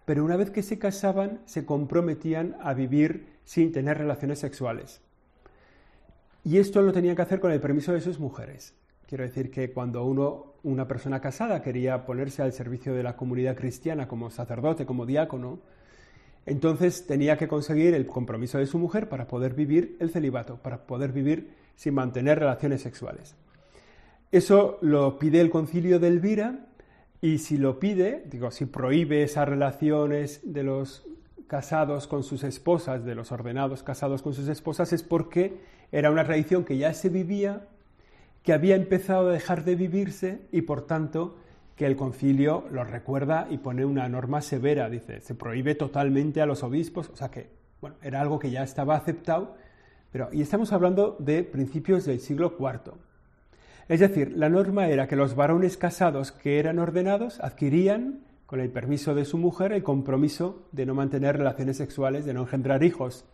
pero 0.05 0.23
una 0.23 0.37
vez 0.37 0.49
que 0.49 0.63
se 0.63 0.79
casaban 0.79 1.41
se 1.45 1.65
comprometían 1.65 2.55
a 2.61 2.73
vivir 2.73 3.27
sin 3.43 3.71
tener 3.71 3.97
relaciones 3.97 4.39
sexuales. 4.39 5.01
Y 6.43 6.59
esto 6.59 6.81
lo 6.81 6.93
tenían 6.93 7.15
que 7.15 7.21
hacer 7.21 7.39
con 7.39 7.51
el 7.51 7.59
permiso 7.59 7.91
de 7.91 8.01
sus 8.01 8.19
mujeres. 8.19 8.73
Quiero 9.07 9.23
decir 9.23 9.51
que 9.51 9.71
cuando 9.71 10.05
uno, 10.05 10.53
una 10.63 10.87
persona 10.87 11.21
casada 11.21 11.61
quería 11.61 12.05
ponerse 12.05 12.41
al 12.41 12.53
servicio 12.53 12.93
de 12.93 13.03
la 13.03 13.15
comunidad 13.15 13.55
cristiana 13.55 14.07
como 14.07 14.29
sacerdote, 14.29 14.85
como 14.85 15.05
diácono, 15.05 15.59
entonces 16.45 17.05
tenía 17.05 17.37
que 17.37 17.49
conseguir 17.49 17.93
el 17.93 18.05
compromiso 18.05 18.57
de 18.57 18.65
su 18.65 18.79
mujer 18.79 19.09
para 19.09 19.27
poder 19.27 19.53
vivir 19.53 19.97
el 19.99 20.09
celibato, 20.09 20.57
para 20.57 20.87
poder 20.87 21.11
vivir 21.11 21.53
sin 21.75 21.93
mantener 21.93 22.39
relaciones 22.39 22.81
sexuales. 22.81 23.35
Eso 24.31 24.77
lo 24.81 25.19
pide 25.19 25.41
el 25.41 25.49
concilio 25.49 25.99
de 25.99 26.07
Elvira 26.07 26.66
y 27.21 27.39
si 27.39 27.57
lo 27.57 27.79
pide, 27.79 28.23
digo, 28.29 28.51
si 28.51 28.65
prohíbe 28.65 29.23
esas 29.23 29.47
relaciones 29.47 30.41
de 30.43 30.63
los 30.63 31.05
casados 31.47 32.07
con 32.07 32.23
sus 32.23 32.43
esposas, 32.43 33.05
de 33.05 33.15
los 33.15 33.31
ordenados 33.31 33.81
casados 33.81 34.21
con 34.21 34.33
sus 34.33 34.47
esposas, 34.47 34.93
es 34.93 35.01
porque 35.01 35.57
era 35.91 36.11
una 36.11 36.25
tradición 36.25 36.63
que 36.63 36.77
ya 36.77 36.93
se 36.93 37.09
vivía, 37.09 37.67
que 38.43 38.53
había 38.53 38.75
empezado 38.75 39.29
a 39.29 39.33
dejar 39.33 39.63
de 39.63 39.75
vivirse 39.75 40.41
y 40.51 40.61
por 40.61 40.85
tanto 40.85 41.37
que 41.75 41.85
el 41.85 41.95
concilio 41.95 42.65
lo 42.71 42.83
recuerda 42.83 43.47
y 43.49 43.59
pone 43.59 43.85
una 43.85 44.09
norma 44.09 44.41
severa, 44.41 44.89
dice, 44.89 45.21
se 45.21 45.35
prohíbe 45.35 45.75
totalmente 45.75 46.41
a 46.41 46.45
los 46.45 46.63
obispos, 46.63 47.09
o 47.09 47.15
sea 47.15 47.29
que, 47.29 47.49
bueno, 47.81 47.95
era 48.01 48.19
algo 48.19 48.39
que 48.39 48.51
ya 48.51 48.63
estaba 48.63 48.95
aceptado, 48.95 49.55
pero, 50.11 50.29
y 50.31 50.41
estamos 50.41 50.73
hablando 50.73 51.15
de 51.19 51.43
principios 51.43 52.05
del 52.05 52.19
siglo 52.19 52.55
IV. 52.59 52.93
Es 53.87 54.01
decir, 54.01 54.33
la 54.35 54.49
norma 54.49 54.87
era 54.87 55.07
que 55.07 55.15
los 55.15 55.35
varones 55.35 55.77
casados 55.77 56.31
que 56.31 56.59
eran 56.59 56.79
ordenados 56.79 57.39
adquirían, 57.39 58.21
con 58.45 58.59
el 58.59 58.69
permiso 58.69 59.13
de 59.13 59.25
su 59.25 59.37
mujer, 59.37 59.73
el 59.73 59.83
compromiso 59.83 60.67
de 60.71 60.85
no 60.85 60.95
mantener 60.95 61.37
relaciones 61.37 61.77
sexuales, 61.77 62.25
de 62.25 62.33
no 62.33 62.41
engendrar 62.41 62.83
hijos. 62.83 63.25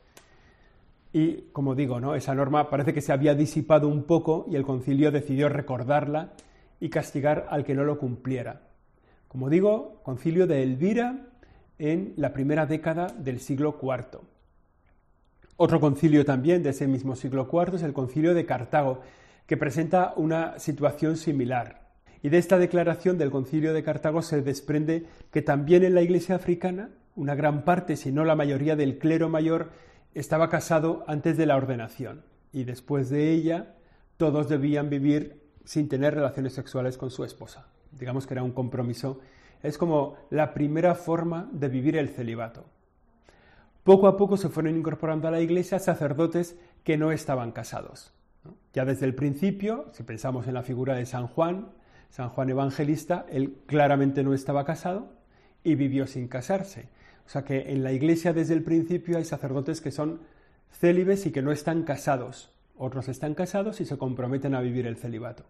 Y, 1.12 1.43
como 1.53 1.75
digo, 1.75 2.15
esa 2.15 2.33
norma 2.33 2.69
parece 2.69 2.93
que 2.93 3.01
se 3.01 3.13
había 3.13 3.36
disipado 3.36 3.88
un 3.88 4.03
poco 4.03 4.48
y 4.50 4.55
el 4.55 4.63
concilio 4.63 5.12
decidió 5.12 5.50
recordarla 5.50 6.33
y 6.79 6.89
castigar 6.89 7.48
al 7.50 7.63
que 7.63 7.75
no 7.75 7.83
lo 7.83 8.00
cumpliera. 8.00 8.62
Como 9.27 9.50
digo, 9.50 10.01
concilio 10.03 10.48
de 10.48 10.63
Elvira 10.63 11.27
en 11.77 12.13
la 12.17 12.33
primera 12.33 12.65
década 12.65 13.07
del 13.07 13.39
siglo 13.39 13.77
IV. 13.81 14.19
Otro 15.57 15.79
concilio 15.79 16.25
también 16.25 16.63
de 16.63 16.72
ese 16.72 16.88
mismo 16.88 17.15
siglo 17.15 17.48
IV 17.51 17.75
es 17.75 17.83
el 17.83 17.93
concilio 17.93 18.33
de 18.33 18.45
Cartago, 18.45 19.01
que 19.46 19.58
presenta 19.58 20.14
una 20.16 20.60
situación 20.60 21.18
similar. 21.18 21.84
Y 22.22 22.30
de 22.30 22.38
esta 22.38 22.58
declaración 22.58 23.18
del 23.18 23.32
concilio 23.32 23.74
de 23.74 23.84
Cartago 23.84 24.22
se 24.22 24.42
desprende 24.42 25.06
que 25.32 25.42
también 25.42 25.84
en 25.84 25.94
la 25.94 26.02
iglesia 26.02 26.36
africana 26.36 26.90
una 27.16 27.36
gran 27.36 27.64
parte, 27.64 27.96
si 27.96 28.12
no 28.12 28.26
la 28.26 28.36
mayoría 28.36 28.76
del 28.76 28.98
clero 28.98 29.30
mayor, 29.30 29.72
estaba 30.14 30.50
casado 30.50 31.04
antes 31.08 31.38
de 31.38 31.46
la 31.46 31.58
ordenación 31.58 32.24
y 32.52 32.64
después 32.64 33.10
de 33.10 33.32
ella 33.32 33.76
todos 34.18 34.48
debían 34.48 34.90
vivir 34.90 35.42
sin 35.66 35.90
tener 35.90 36.16
relaciones 36.16 36.54
sexuales 36.54 36.98
con 36.98 37.12
su 37.12 37.24
esposa. 37.24 37.68
Digamos 37.92 38.26
que 38.26 38.34
era 38.34 38.44
un 38.44 38.52
compromiso. 38.52 39.20
Es 39.62 39.78
como 39.78 40.16
la 40.30 40.54
primera 40.54 40.96
forma 40.96 41.50
de 41.52 41.70
vivir 41.70 41.98
el 41.98 42.10
celibato. 42.10 42.66
Poco 43.84 44.08
a 44.08 44.18
poco 44.18 44.38
se 44.38 44.50
fueron 44.50 44.78
incorporando 44.78 45.28
a 45.28 45.32
la 45.32 45.42
iglesia 45.42 45.80
sacerdotes 45.80 46.58
que 46.84 46.98
no 46.98 47.12
estaban 47.12 47.52
casados. 47.52 48.14
Ya 48.74 48.86
desde 48.86 49.06
el 49.06 49.13
principio, 49.13 49.86
si 49.94 50.03
pensamos 50.03 50.48
en 50.48 50.56
la 50.56 50.63
figura 50.63 50.96
de 50.96 51.06
San 51.06 51.27
Juan, 51.27 51.70
San 52.10 52.30
Juan 52.30 52.50
Evangelista, 52.50 53.25
él 53.30 53.58
claramente 53.68 54.24
no 54.24 54.34
estaba 54.34 54.65
casado 54.65 55.13
y 55.63 55.75
vivió 55.75 56.08
sin 56.08 56.27
casarse. 56.27 56.89
O 57.25 57.30
sea 57.30 57.44
que 57.44 57.72
en 57.72 57.84
la 57.84 57.92
iglesia 57.92 58.34
desde 58.34 58.53
el 58.53 58.63
principio 58.63 59.18
hay 59.18 59.25
sacerdotes 59.25 59.80
que 59.80 59.92
son 59.92 60.22
célibes 60.72 61.25
y 61.25 61.32
que 61.32 61.42
no 61.42 61.51
están 61.51 61.84
casados. 61.84 62.51
Otros 62.75 63.08
están 63.08 63.36
casados 63.36 63.80
y 63.80 63.86
se 63.86 63.98
comprometen 63.98 64.56
a 64.56 64.62
vivir 64.62 64.88
el 64.88 64.98
celibato. 64.98 65.46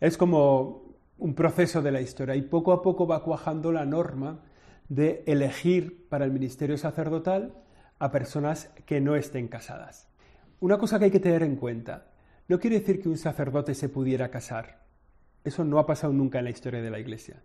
Es 0.00 0.16
como 0.16 0.82
un 1.16 1.34
proceso 1.34 1.80
de 1.80 1.92
la 1.92 2.00
historia 2.00 2.34
y 2.34 2.42
poco 2.42 2.72
a 2.72 2.82
poco 2.82 3.06
va 3.06 3.22
cuajando 3.22 3.72
la 3.72 3.86
norma 3.86 4.40
de 4.88 5.22
elegir 5.26 6.08
para 6.08 6.24
el 6.24 6.32
ministerio 6.32 6.76
sacerdotal 6.76 7.54
a 7.98 8.10
personas 8.10 8.70
que 8.84 9.00
no 9.00 9.16
estén 9.16 9.48
casadas. 9.48 10.08
Una 10.60 10.78
cosa 10.78 10.98
que 10.98 11.06
hay 11.06 11.10
que 11.10 11.20
tener 11.20 11.42
en 11.42 11.56
cuenta, 11.56 12.06
no 12.48 12.58
quiere 12.58 12.80
decir 12.80 13.00
que 13.00 13.08
un 13.08 13.18
sacerdote 13.18 13.74
se 13.74 13.88
pudiera 13.88 14.30
casar. 14.30 14.86
Eso 15.44 15.64
no 15.64 15.78
ha 15.78 15.86
pasado 15.86 16.12
nunca 16.12 16.38
en 16.38 16.44
la 16.44 16.50
historia 16.50 16.82
de 16.82 16.90
la 16.90 16.98
Iglesia. 16.98 17.42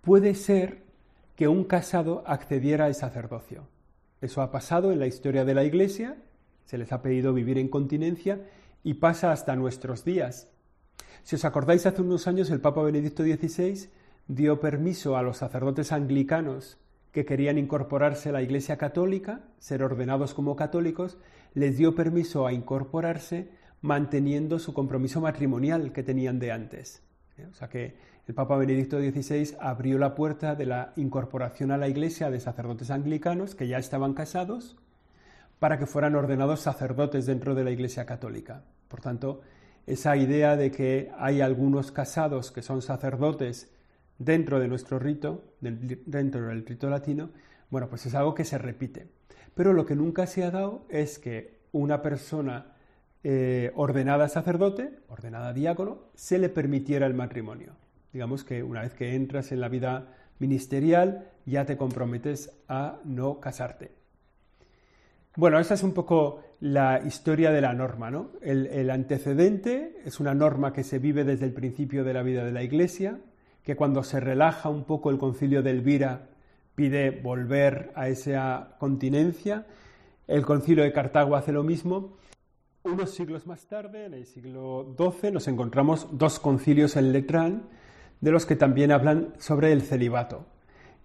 Puede 0.00 0.34
ser 0.34 0.82
que 1.36 1.48
un 1.48 1.64
casado 1.64 2.24
accediera 2.26 2.86
al 2.86 2.94
sacerdocio. 2.94 3.68
Eso 4.20 4.42
ha 4.42 4.50
pasado 4.50 4.92
en 4.92 4.98
la 4.98 5.06
historia 5.06 5.44
de 5.44 5.54
la 5.54 5.64
Iglesia, 5.64 6.16
se 6.64 6.78
les 6.78 6.92
ha 6.92 7.02
pedido 7.02 7.32
vivir 7.32 7.58
en 7.58 7.68
continencia 7.68 8.40
y 8.84 8.94
pasa 8.94 9.32
hasta 9.32 9.56
nuestros 9.56 10.04
días. 10.04 10.48
Si 11.22 11.36
os 11.36 11.44
acordáis, 11.44 11.86
hace 11.86 12.02
unos 12.02 12.26
años 12.26 12.50
el 12.50 12.60
Papa 12.60 12.82
Benedicto 12.82 13.22
XVI 13.22 13.88
dio 14.28 14.60
permiso 14.60 15.16
a 15.16 15.22
los 15.22 15.38
sacerdotes 15.38 15.92
anglicanos 15.92 16.78
que 17.12 17.24
querían 17.24 17.58
incorporarse 17.58 18.30
a 18.30 18.32
la 18.32 18.42
Iglesia 18.42 18.76
Católica, 18.76 19.40
ser 19.58 19.82
ordenados 19.82 20.34
como 20.34 20.56
católicos, 20.56 21.18
les 21.54 21.76
dio 21.76 21.94
permiso 21.94 22.46
a 22.46 22.52
incorporarse 22.52 23.50
manteniendo 23.82 24.58
su 24.58 24.72
compromiso 24.72 25.20
matrimonial 25.20 25.92
que 25.92 26.02
tenían 26.02 26.38
de 26.38 26.52
antes. 26.52 27.02
¿eh? 27.36 27.46
O 27.50 27.54
sea 27.54 27.68
que 27.68 27.94
el 28.26 28.34
Papa 28.34 28.56
Benedicto 28.56 28.98
XVI 28.98 29.56
abrió 29.60 29.98
la 29.98 30.14
puerta 30.14 30.54
de 30.54 30.66
la 30.66 30.92
incorporación 30.96 31.72
a 31.72 31.76
la 31.76 31.88
Iglesia 31.88 32.30
de 32.30 32.40
sacerdotes 32.40 32.90
anglicanos 32.90 33.54
que 33.54 33.66
ya 33.66 33.78
estaban 33.78 34.14
casados 34.14 34.76
para 35.58 35.78
que 35.78 35.86
fueran 35.86 36.14
ordenados 36.14 36.60
sacerdotes 36.60 37.26
dentro 37.26 37.54
de 37.54 37.64
la 37.64 37.72
Iglesia 37.72 38.06
Católica. 38.06 38.62
Por 38.88 39.00
tanto, 39.00 39.42
esa 39.86 40.16
idea 40.16 40.56
de 40.56 40.70
que 40.70 41.10
hay 41.18 41.40
algunos 41.40 41.90
casados 41.90 42.52
que 42.52 42.62
son 42.62 42.82
sacerdotes 42.82 43.72
dentro 44.18 44.60
de 44.60 44.68
nuestro 44.68 44.98
rito, 44.98 45.44
dentro 45.60 46.46
del 46.46 46.64
rito 46.64 46.88
latino, 46.88 47.30
bueno, 47.70 47.88
pues 47.88 48.06
es 48.06 48.14
algo 48.14 48.34
que 48.34 48.44
se 48.44 48.58
repite. 48.58 49.08
Pero 49.54 49.72
lo 49.72 49.84
que 49.84 49.96
nunca 49.96 50.26
se 50.26 50.44
ha 50.44 50.50
dado 50.50 50.86
es 50.88 51.18
que 51.18 51.62
una 51.72 52.02
persona 52.02 52.71
eh, 53.24 53.70
ordenada 53.76 54.28
sacerdote, 54.28 54.90
ordenada 55.08 55.52
diácono, 55.52 55.98
se 56.14 56.38
le 56.38 56.48
permitiera 56.48 57.06
el 57.06 57.14
matrimonio. 57.14 57.72
Digamos 58.12 58.42
que 58.42 58.62
una 58.62 58.82
vez 58.82 58.94
que 58.94 59.14
entras 59.14 59.52
en 59.52 59.60
la 59.60 59.68
vida 59.68 60.08
ministerial 60.38 61.30
ya 61.46 61.64
te 61.64 61.76
comprometes 61.76 62.50
a 62.68 62.98
no 63.04 63.38
casarte. 63.38 63.92
Bueno, 65.36 65.58
esa 65.60 65.74
es 65.74 65.82
un 65.82 65.94
poco 65.94 66.42
la 66.60 67.00
historia 67.06 67.52
de 67.52 67.60
la 67.60 67.72
norma. 67.72 68.10
¿no? 68.10 68.30
El, 68.42 68.66
el, 68.66 68.90
antecedente 68.90 70.00
es 70.04 70.20
una 70.20 70.34
norma 70.34 70.72
que 70.72 70.84
se 70.84 70.98
vive 70.98 71.24
desde 71.24 71.46
el 71.46 71.52
principio 71.52 72.04
de 72.04 72.14
la 72.14 72.22
vida 72.22 72.44
de 72.44 72.52
la 72.52 72.62
Iglesia, 72.62 73.18
que 73.62 73.76
cuando 73.76 74.02
se 74.02 74.20
relaja 74.20 74.68
un 74.68 74.84
poco 74.84 75.10
el 75.10 75.18
concilio 75.18 75.62
de 75.62 75.70
Elvira 75.70 76.28
pide 76.74 77.10
volver 77.10 77.92
a 77.94 78.08
esa 78.08 78.76
continencia. 78.78 79.64
El 80.26 80.44
concilio 80.44 80.84
de 80.84 80.92
Cartago 80.92 81.36
hace 81.36 81.52
lo 81.52 81.62
mismo 81.62 82.16
unos 82.84 83.14
siglos 83.14 83.46
más 83.46 83.66
tarde, 83.66 84.06
en 84.06 84.14
el 84.14 84.26
siglo 84.26 84.94
XII, 84.96 85.30
nos 85.30 85.46
encontramos 85.46 86.08
dos 86.12 86.38
concilios 86.38 86.96
en 86.96 87.12
Letrán, 87.12 87.62
de 88.20 88.30
los 88.32 88.44
que 88.46 88.56
también 88.56 88.90
hablan 88.90 89.34
sobre 89.38 89.72
el 89.72 89.82
celibato. 89.82 90.46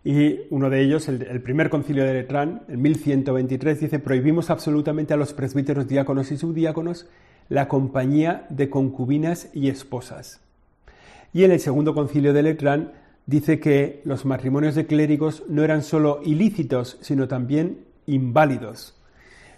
Y 0.03 0.41
uno 0.49 0.69
de 0.69 0.81
ellos, 0.81 1.07
el, 1.07 1.41
primer 1.41 1.69
concilio 1.69 2.03
de 2.03 2.13
Letrán, 2.13 2.63
en 2.67 2.81
1123, 2.81 3.79
dice, 3.79 3.99
prohibimos 3.99 4.49
absolutamente 4.49 5.13
a 5.13 5.17
los 5.17 5.33
presbíteros, 5.33 5.87
diáconos 5.87 6.31
y 6.31 6.37
subdiáconos 6.37 7.07
la 7.49 7.67
compañía 7.67 8.45
de 8.49 8.69
concubinas 8.69 9.49
y 9.53 9.69
esposas. 9.69 10.41
Y 11.33 11.43
en 11.43 11.51
el 11.51 11.59
segundo 11.59 11.93
concilio 11.93 12.33
de 12.33 12.43
Letrán 12.43 12.93
dice 13.25 13.59
que 13.59 14.01
los 14.03 14.25
matrimonios 14.25 14.75
de 14.75 14.87
clérigos 14.87 15.43
no 15.47 15.63
eran 15.63 15.83
solo 15.83 16.21
ilícitos, 16.23 16.97
sino 17.01 17.27
también 17.27 17.85
inválidos. 18.05 18.96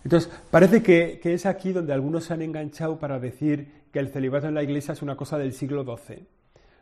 Entonces, 0.04 0.32
parece 0.50 0.82
que, 0.82 1.20
es 1.24 1.46
aquí 1.46 1.72
donde 1.72 1.94
algunos 1.94 2.26
se 2.26 2.34
han 2.34 2.42
enganchado 2.42 3.00
para 3.00 3.20
decir 3.20 3.84
que 3.92 4.00
el 4.00 4.10
celibato 4.10 4.48
en 4.48 4.54
la 4.54 4.64
Iglesia 4.64 4.94
es 4.94 5.02
una 5.02 5.18
cosa 5.18 5.38
del 5.38 5.54
siglo 5.54 5.84
XII. 5.84 6.26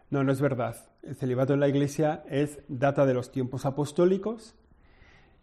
No, 0.10 0.24
no 0.24 0.32
es 0.32 0.40
verdad. 0.40 0.76
El 1.04 1.16
celibato 1.16 1.54
en 1.54 1.60
la 1.60 1.68
Iglesia 1.68 2.24
es 2.30 2.60
data 2.68 3.06
de 3.06 3.14
los 3.14 3.32
tiempos 3.32 3.66
apostólicos, 3.66 4.56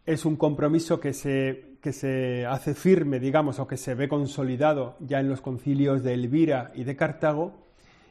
es 0.07 0.27
un 0.27 0.37
compromiso 0.37 1.01
que 1.01 1.15
se, 1.15 1.77
que 1.81 1.93
se 1.93 2.45
hace 2.45 2.75
firme, 2.75 3.19
digamos, 3.19 3.59
o 3.59 3.67
que 3.67 3.79
se 3.79 3.95
ve 3.95 4.09
consolidado 4.09 4.97
ya 5.01 5.21
en 5.21 5.29
los 5.29 5.41
concilios 5.41 6.03
de 6.03 6.13
Elvira 6.13 6.73
y 6.75 6.85
de 6.85 6.95
Cartago, 6.95 7.55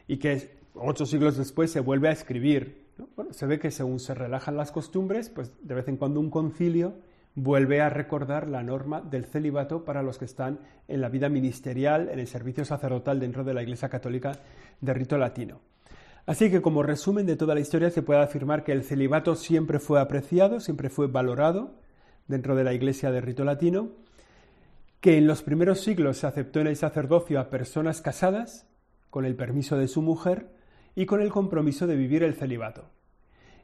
y 0.07 0.17
que 0.17 0.57
ocho 0.73 1.05
siglos 1.05 1.37
después 1.37 1.71
se 1.71 1.79
vuelve 1.79 2.09
a 2.09 2.11
escribir. 2.11 2.83
Bueno, 3.15 3.33
se 3.33 3.45
ve 3.45 3.59
que 3.59 3.71
según 3.71 3.99
se 3.99 4.13
relajan 4.15 4.57
las 4.57 4.71
costumbres, 4.71 5.29
pues 5.29 5.53
de 5.61 5.75
vez 5.75 5.87
en 5.87 5.97
cuando 5.97 6.19
un 6.19 6.31
concilio 6.31 6.95
vuelve 7.35 7.81
a 7.81 7.89
recordar 7.89 8.47
la 8.47 8.63
norma 8.63 9.01
del 9.01 9.25
celibato 9.25 9.85
para 9.85 10.03
los 10.03 10.17
que 10.17 10.25
están 10.25 10.59
en 10.87 11.01
la 11.01 11.09
vida 11.09 11.29
ministerial, 11.29 12.09
en 12.09 12.19
el 12.19 12.27
servicio 12.27 12.65
sacerdotal 12.65 13.19
dentro 13.19 13.43
de 13.43 13.53
la 13.53 13.63
Iglesia 13.63 13.89
Católica 13.89 14.33
de 14.81 14.93
rito 14.93 15.17
latino. 15.17 15.59
Así 16.25 16.49
que 16.49 16.61
como 16.61 16.83
resumen 16.83 17.25
de 17.25 17.35
toda 17.35 17.53
la 17.53 17.59
historia 17.59 17.89
se 17.89 18.01
puede 18.01 18.21
afirmar 18.21 18.63
que 18.63 18.71
el 18.71 18.83
celibato 18.83 19.35
siempre 19.35 19.79
fue 19.79 19.99
apreciado, 19.99 20.59
siempre 20.59 20.89
fue 20.89 21.07
valorado 21.07 21.75
dentro 22.27 22.55
de 22.55 22.63
la 22.63 22.73
Iglesia 22.73 23.11
de 23.11 23.19
rito 23.19 23.43
latino, 23.43 23.89
que 25.01 25.17
en 25.17 25.27
los 25.27 25.43
primeros 25.43 25.81
siglos 25.81 26.19
se 26.19 26.27
aceptó 26.27 26.61
en 26.61 26.67
el 26.67 26.77
sacerdocio 26.77 27.39
a 27.39 27.49
personas 27.49 28.01
casadas 28.01 28.67
con 29.09 29.25
el 29.25 29.35
permiso 29.35 29.77
de 29.77 29.89
su 29.89 30.01
mujer 30.01 30.47
y 30.95 31.05
con 31.05 31.21
el 31.21 31.29
compromiso 31.29 31.87
de 31.87 31.97
vivir 31.97 32.23
el 32.23 32.35
celibato. 32.35 32.85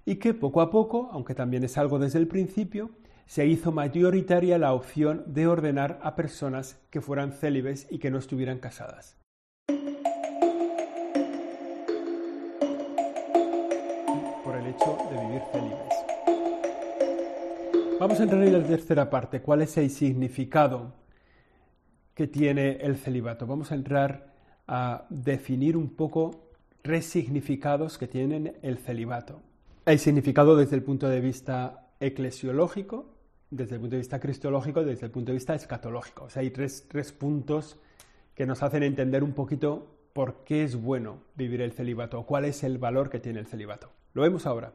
Y 0.06 0.16
que 0.16 0.34
poco 0.34 0.60
a 0.60 0.70
poco, 0.70 1.10
aunque 1.14 1.36
también 1.36 1.64
es 1.64 1.78
algo 1.78 1.98
desde 1.98 2.20
el 2.20 2.28
principio, 2.28 2.90
se 3.30 3.46
hizo 3.46 3.72
mayoritaria 3.72 4.58
la 4.58 4.74
opción 4.74 5.24
de 5.28 5.46
ordenar 5.46 6.00
a 6.02 6.16
personas 6.16 6.80
que 6.90 7.00
fueran 7.00 7.32
célibes 7.32 7.86
y 7.92 8.00
que 8.00 8.10
no 8.10 8.18
estuvieran 8.18 8.58
casadas. 8.58 9.18
Por 14.44 14.56
el 14.56 14.66
hecho 14.66 14.98
de 15.12 15.28
vivir 15.28 15.42
célibes. 15.52 15.94
Vamos 18.00 18.20
a 18.20 18.24
entrar 18.24 18.42
en 18.42 18.54
la 18.54 18.64
tercera 18.64 19.12
parte. 19.12 19.44
¿Cuál 19.44 19.62
es 19.62 19.78
el 19.78 19.92
significado 19.92 20.96
que 22.16 22.26
tiene 22.26 22.78
el 22.82 22.98
celibato? 22.98 23.46
Vamos 23.46 23.72
a 23.72 23.76
entrar 23.76 24.34
a 24.68 25.06
definir 25.12 25.78
un 25.78 25.96
poco 25.96 26.50
tres 26.82 27.06
significados 27.06 28.00
que 28.00 28.08
tienen 28.08 28.58
el 28.64 28.80
celibato. 28.80 29.40
El 29.86 30.00
significado 30.00 30.56
desde 30.56 30.78
el 30.78 30.82
punto 30.82 31.08
de 31.08 31.22
vista 31.22 31.86
eclesiológico, 32.00 33.19
desde 33.52 33.76
el 33.76 33.82
punto 33.82 33.96
de 33.96 34.00
vista 34.00 34.20
cristológico 34.20 34.84
desde 34.84 35.06
el 35.06 35.12
punto 35.12 35.32
de 35.32 35.38
vista 35.38 35.56
escatológico. 35.56 36.26
O 36.26 36.30
sea, 36.30 36.42
hay 36.42 36.52
tres, 36.52 36.86
tres 36.88 37.12
puntos 37.12 37.78
que 38.36 38.46
nos 38.46 38.64
hacen 38.64 38.84
entender 38.84 39.24
un 39.24 39.34
poquito 39.34 39.96
por 40.14 40.44
qué 40.44 40.64
es 40.64 40.76
bueno 40.76 41.20
vivir 41.36 41.62
el 41.62 41.72
celibato, 41.72 42.24
cuál 42.24 42.46
es 42.46 42.64
el 42.64 42.78
valor 42.78 43.10
que 43.10 43.20
tiene 43.20 43.40
el 43.40 43.48
celibato. 43.48 43.92
Lo 44.14 44.22
vemos 44.22 44.46
ahora. 44.46 44.74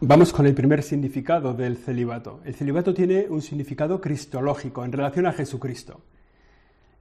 Vamos 0.00 0.32
con 0.32 0.46
el 0.46 0.54
primer 0.54 0.82
significado 0.82 1.54
del 1.54 1.76
celibato. 1.76 2.40
El 2.44 2.54
celibato 2.54 2.92
tiene 2.92 3.26
un 3.28 3.42
significado 3.42 4.00
cristológico 4.00 4.84
en 4.84 4.92
relación 4.92 5.26
a 5.26 5.32
Jesucristo. 5.32 6.00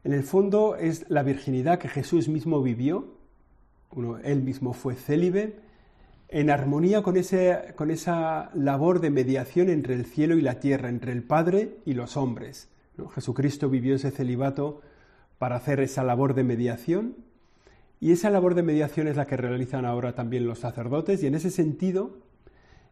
En 0.03 0.13
el 0.13 0.23
fondo 0.23 0.75
es 0.75 1.09
la 1.09 1.23
virginidad 1.23 1.79
que 1.79 1.87
Jesús 1.87 2.27
mismo 2.29 2.61
vivió, 2.61 3.17
él 4.23 4.41
mismo 4.43 4.73
fue 4.73 4.95
célibe, 4.95 5.59
en 6.33 6.49
armonía 6.49 7.03
con, 7.03 7.15
ese, 7.15 7.75
con 7.75 7.91
esa 7.91 8.49
labor 8.55 9.01
de 9.01 9.11
mediación 9.11 9.69
entre 9.69 9.93
el 9.93 10.07
cielo 10.07 10.35
y 10.35 10.41
la 10.41 10.59
tierra, 10.59 10.89
entre 10.89 11.11
el 11.11 11.21
Padre 11.21 11.77
y 11.85 11.93
los 11.93 12.17
hombres. 12.17 12.69
Jesucristo 13.13 13.69
vivió 13.69 13.95
ese 13.95 14.09
celibato 14.09 14.81
para 15.37 15.57
hacer 15.57 15.79
esa 15.79 16.03
labor 16.03 16.33
de 16.33 16.43
mediación 16.43 17.17
y 17.99 18.13
esa 18.13 18.31
labor 18.31 18.55
de 18.55 18.63
mediación 18.63 19.07
es 19.07 19.15
la 19.15 19.27
que 19.27 19.37
realizan 19.37 19.85
ahora 19.85 20.15
también 20.15 20.47
los 20.47 20.57
sacerdotes 20.57 21.21
y 21.21 21.27
en 21.27 21.35
ese 21.35 21.51
sentido 21.51 22.17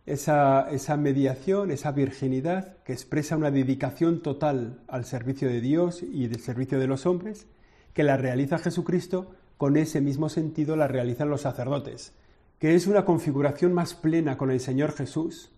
esa, 0.05 0.69
esa 0.69 0.95
mediación, 0.95 1.71
esa 1.71 1.91
virginidad 1.93 2.77
que 2.83 2.93
expresa 2.93 3.37
una 3.37 3.49
dedicación 3.49 4.21
total 4.21 4.81
al 4.87 5.03
servicio 5.03 5.49
de 5.49 5.61
Dios 5.61 6.03
y 6.03 6.27
del 6.27 6.41
servicio 6.41 6.77
de 6.77 6.87
los 6.87 7.07
hombres, 7.07 7.47
que 7.95 8.03
la 8.03 8.17
realiza 8.17 8.59
Jesucristo, 8.59 9.31
con 9.57 9.77
ese 9.77 9.99
mismo 9.99 10.29
sentido 10.29 10.75
la 10.75 10.87
realizan 10.87 11.29
los 11.31 11.41
sacerdotes 11.41 12.13
que 12.61 12.75
es 12.75 12.85
una 12.85 13.05
configuración 13.05 13.73
más 13.73 13.95
plena 13.95 14.37
con 14.37 14.51
el 14.51 14.59
Señor 14.59 14.91
Jesús 14.91 15.51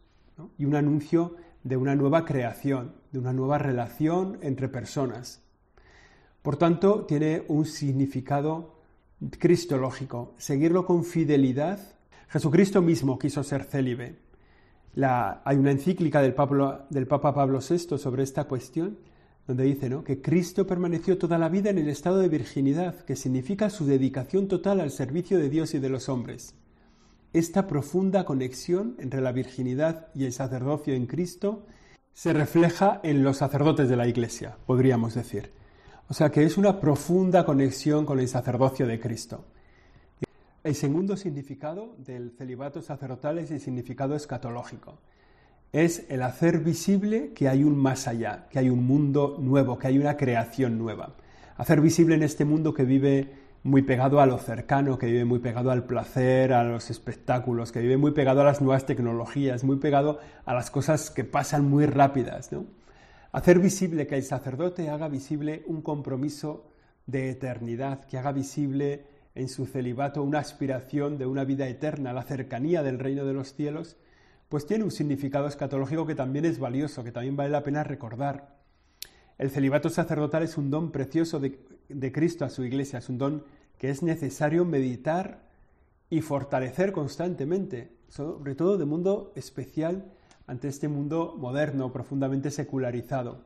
y 0.57 0.63
un 0.63 0.74
anuncio 0.74 1.36
de 1.62 1.75
una 1.75 1.95
nueva 1.95 2.24
creación, 2.24 2.93
de 3.12 3.19
una 3.19 3.33
nueva 3.33 3.57
relación 3.57 4.39
entre 4.41 4.69
personas. 4.69 5.43
Por 6.41 6.55
tanto, 6.55 7.03
tiene 7.03 7.43
un 7.50 7.65
significado 7.65 8.79
cristológico. 9.38 10.33
Seguirlo 10.38 10.86
con 10.86 11.03
fidelidad. 11.03 11.77
Jesucristo 12.29 12.81
mismo 12.81 13.19
quiso 13.19 13.43
ser 13.43 13.65
célibe. 13.65 14.19
hay 14.95 15.57
una 15.57 15.72
encíclica 15.72 16.22
del, 16.22 16.33
del 16.89 17.07
Papa 17.07 17.33
Pablo 17.33 17.60
VI 17.60 17.98
sobre 17.98 18.24
esta 18.24 18.45
cuestión, 18.45 18.98
donde 19.45 19.65
dice 19.65 19.91
que 20.05 20.22
Cristo 20.22 20.65
permaneció 20.65 21.17
toda 21.17 21.38
la 21.38 21.50
vida 21.50 21.69
en 21.69 21.79
el 21.79 21.89
estado 21.89 22.19
de 22.19 22.29
virginidad, 22.29 23.03
que 23.03 23.17
significa 23.17 23.69
su 23.69 23.86
dedicación 23.86 24.48
total 24.48 24.79
al 24.79 24.91
servicio 24.91 25.38
de 25.38 25.50
Dios 25.50 25.74
y 25.74 25.79
de 25.79 25.89
los 25.89 26.07
hombres. 26.07 26.55
Esta 27.34 27.66
profunda 27.66 28.25
conexión 28.25 28.96
entre 29.00 29.20
la 29.20 29.32
virginidad 29.32 30.10
y 30.13 30.25
el 30.25 30.34
sacerdocio 30.34 30.94
en 30.94 31.08
Cristo 31.08 31.65
se 32.13 32.32
refleja 32.32 33.00
en 33.02 33.24
los 33.24 33.38
sacerdotes 33.38 33.89
de 33.89 33.96
la 33.96 34.08
Iglesia, 34.08 34.56
podríamos 34.67 35.15
decir. 35.15 35.52
O 36.08 36.13
sea 36.13 36.30
que 36.30 36.43
es 36.43 36.58
una 36.58 36.80
profunda 36.80 37.43
conexión 37.43 38.06
con 38.06 38.19
el 38.19 38.28
sacerdocio 38.28 38.86
de 38.86 39.00
Cristo. 39.00 39.46
El 40.63 40.76
segundo 40.76 41.17
significado 41.17 41.96
del 41.98 42.34
celibato 42.38 42.84
sacerdotal 42.84 43.39
es 43.39 43.50
el 43.50 43.60
significado 43.60 44.15
escatológico. 44.15 45.00
Es 45.72 46.06
el 46.10 46.22
hacer 46.22 46.60
visible 46.60 47.34
que 47.34 47.50
hay 47.50 47.63
un 47.63 47.76
más 47.76 48.08
allá, 48.08 48.48
que 48.52 48.60
hay 48.60 48.69
un 48.69 48.86
mundo 48.86 49.38
nuevo, 49.39 49.80
que 49.80 49.88
hay 49.88 49.98
una 49.98 50.17
creación 50.17 50.78
nueva. 50.78 51.15
Hacer 51.58 51.82
visible 51.82 52.13
en 52.13 52.22
este 52.22 52.46
mundo 52.46 52.76
que 52.76 52.84
vive 52.84 53.42
muy 53.63 53.82
pegado 53.82 54.19
a 54.19 54.26
lo 54.26 54.38
cercano, 54.38 54.97
que 54.97 55.06
vive 55.06 55.23
muy 55.23 55.39
pegado 55.39 55.71
al 55.71 55.86
placer, 55.86 56.52
a 56.52 56.63
los 56.65 56.89
espectáculos, 56.89 57.71
que 57.71 57.80
vive 57.80 57.97
muy 57.97 58.12
pegado 58.12 58.41
a 58.41 58.43
las 58.43 58.62
nuevas 58.62 58.86
tecnologías, 58.86 59.63
muy 59.63 59.78
pegado 59.78 60.19
a 60.45 60.54
las 60.54 60.69
cosas 60.69 61.10
que 61.10 61.23
pasan 61.23 61.69
muy 61.69 61.86
rápidas. 61.86 62.52
¿no? 62.52 62.65
Hacer 63.32 63.60
visible 63.60 64.06
que 64.06 64.15
el 64.15 64.23
sacerdote 64.23 64.89
haga 64.89 65.08
visible 65.08 65.63
un 65.65 65.82
compromiso 65.82 66.65
de 67.08 67.30
eternidad, 67.30 68.04
que 68.06 68.17
haga 68.17 68.34
visible 68.34 69.06
en 69.34 69.47
su 69.47 69.65
celibato 69.65 70.21
una 70.23 70.39
aspiración 70.39 71.17
de 71.17 71.26
una 71.26 71.45
vida 71.45 71.67
eterna, 71.67 72.13
la 72.13 72.23
cercanía 72.23 72.84
del 72.84 72.99
reino 72.99 73.26
de 73.26 73.34
los 73.34 73.54
cielos, 73.54 73.95
pues 74.49 74.67
tiene 74.67 74.84
un 74.84 74.91
significado 74.91 75.47
escatológico 75.47 76.06
que 76.06 76.15
también 76.15 76.45
es 76.45 76.60
valioso, 76.60 77.04
que 77.04 77.12
también 77.12 77.36
vale 77.36 77.49
la 77.49 77.63
pena 77.63 77.84
recordar. 77.84 78.56
El 79.38 79.49
celibato 79.49 79.89
sacerdotal 79.89 80.43
es 80.43 80.58
un 80.58 80.69
don 80.69 80.91
precioso 80.91 81.39
de, 81.39 81.58
de 81.89 82.12
Cristo 82.12 82.46
a 82.46 82.50
su 82.50 82.63
iglesia, 82.63 83.00
es 83.00 83.10
un 83.10 83.17
don 83.17 83.43
que 83.78 83.89
es 83.89 84.04
necesario 84.04 84.65
meditar 84.65 85.43
y 86.10 86.22
fortalecer 86.22 86.91
constantemente, 86.91 87.91
sobre 88.08 88.56
todo 88.56 88.78
de 88.78 88.86
mundo 88.86 89.32
especial 89.36 90.12
ante 90.48 90.67
este 90.67 90.88
mundo 90.88 91.36
moderno, 91.38 91.91
profundamente 91.91 92.52
secularizado. 92.52 93.46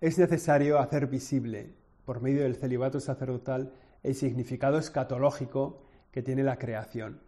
Es 0.00 0.18
necesario 0.18 0.78
hacer 0.78 1.06
visible, 1.06 1.74
por 2.04 2.20
medio 2.20 2.42
del 2.42 2.56
celibato 2.56 3.00
sacerdotal, 3.00 3.72
el 4.02 4.14
significado 4.14 4.78
escatológico 4.78 5.82
que 6.10 6.22
tiene 6.22 6.42
la 6.42 6.58
creación. 6.58 7.20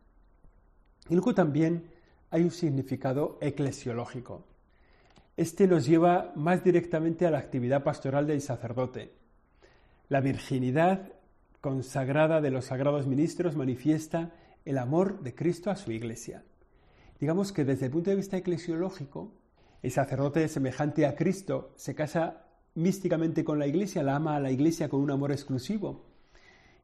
Y 1.08 1.14
luego 1.14 1.34
también 1.34 1.90
hay 2.30 2.42
un 2.42 2.50
significado 2.50 3.38
eclesiológico. 3.40 4.44
Este 5.36 5.66
nos 5.66 5.86
lleva 5.86 6.32
más 6.34 6.64
directamente 6.64 7.26
a 7.26 7.30
la 7.30 7.38
actividad 7.38 7.82
pastoral 7.82 8.26
del 8.26 8.40
sacerdote. 8.40 9.21
La 10.08 10.20
virginidad 10.20 11.12
consagrada 11.60 12.40
de 12.40 12.50
los 12.50 12.66
sagrados 12.66 13.06
ministros 13.06 13.56
manifiesta 13.56 14.32
el 14.64 14.78
amor 14.78 15.22
de 15.22 15.34
Cristo 15.34 15.70
a 15.70 15.76
su 15.76 15.92
iglesia. 15.92 16.44
Digamos 17.20 17.52
que 17.52 17.64
desde 17.64 17.86
el 17.86 17.92
punto 17.92 18.10
de 18.10 18.16
vista 18.16 18.36
eclesiológico, 18.36 19.32
el 19.82 19.90
sacerdote 19.90 20.46
semejante 20.48 21.06
a 21.06 21.14
Cristo 21.14 21.72
se 21.76 21.94
casa 21.94 22.46
místicamente 22.74 23.44
con 23.44 23.58
la 23.58 23.66
iglesia, 23.66 24.02
la 24.02 24.16
ama 24.16 24.36
a 24.36 24.40
la 24.40 24.50
iglesia 24.50 24.88
con 24.88 25.00
un 25.00 25.10
amor 25.10 25.32
exclusivo. 25.32 26.04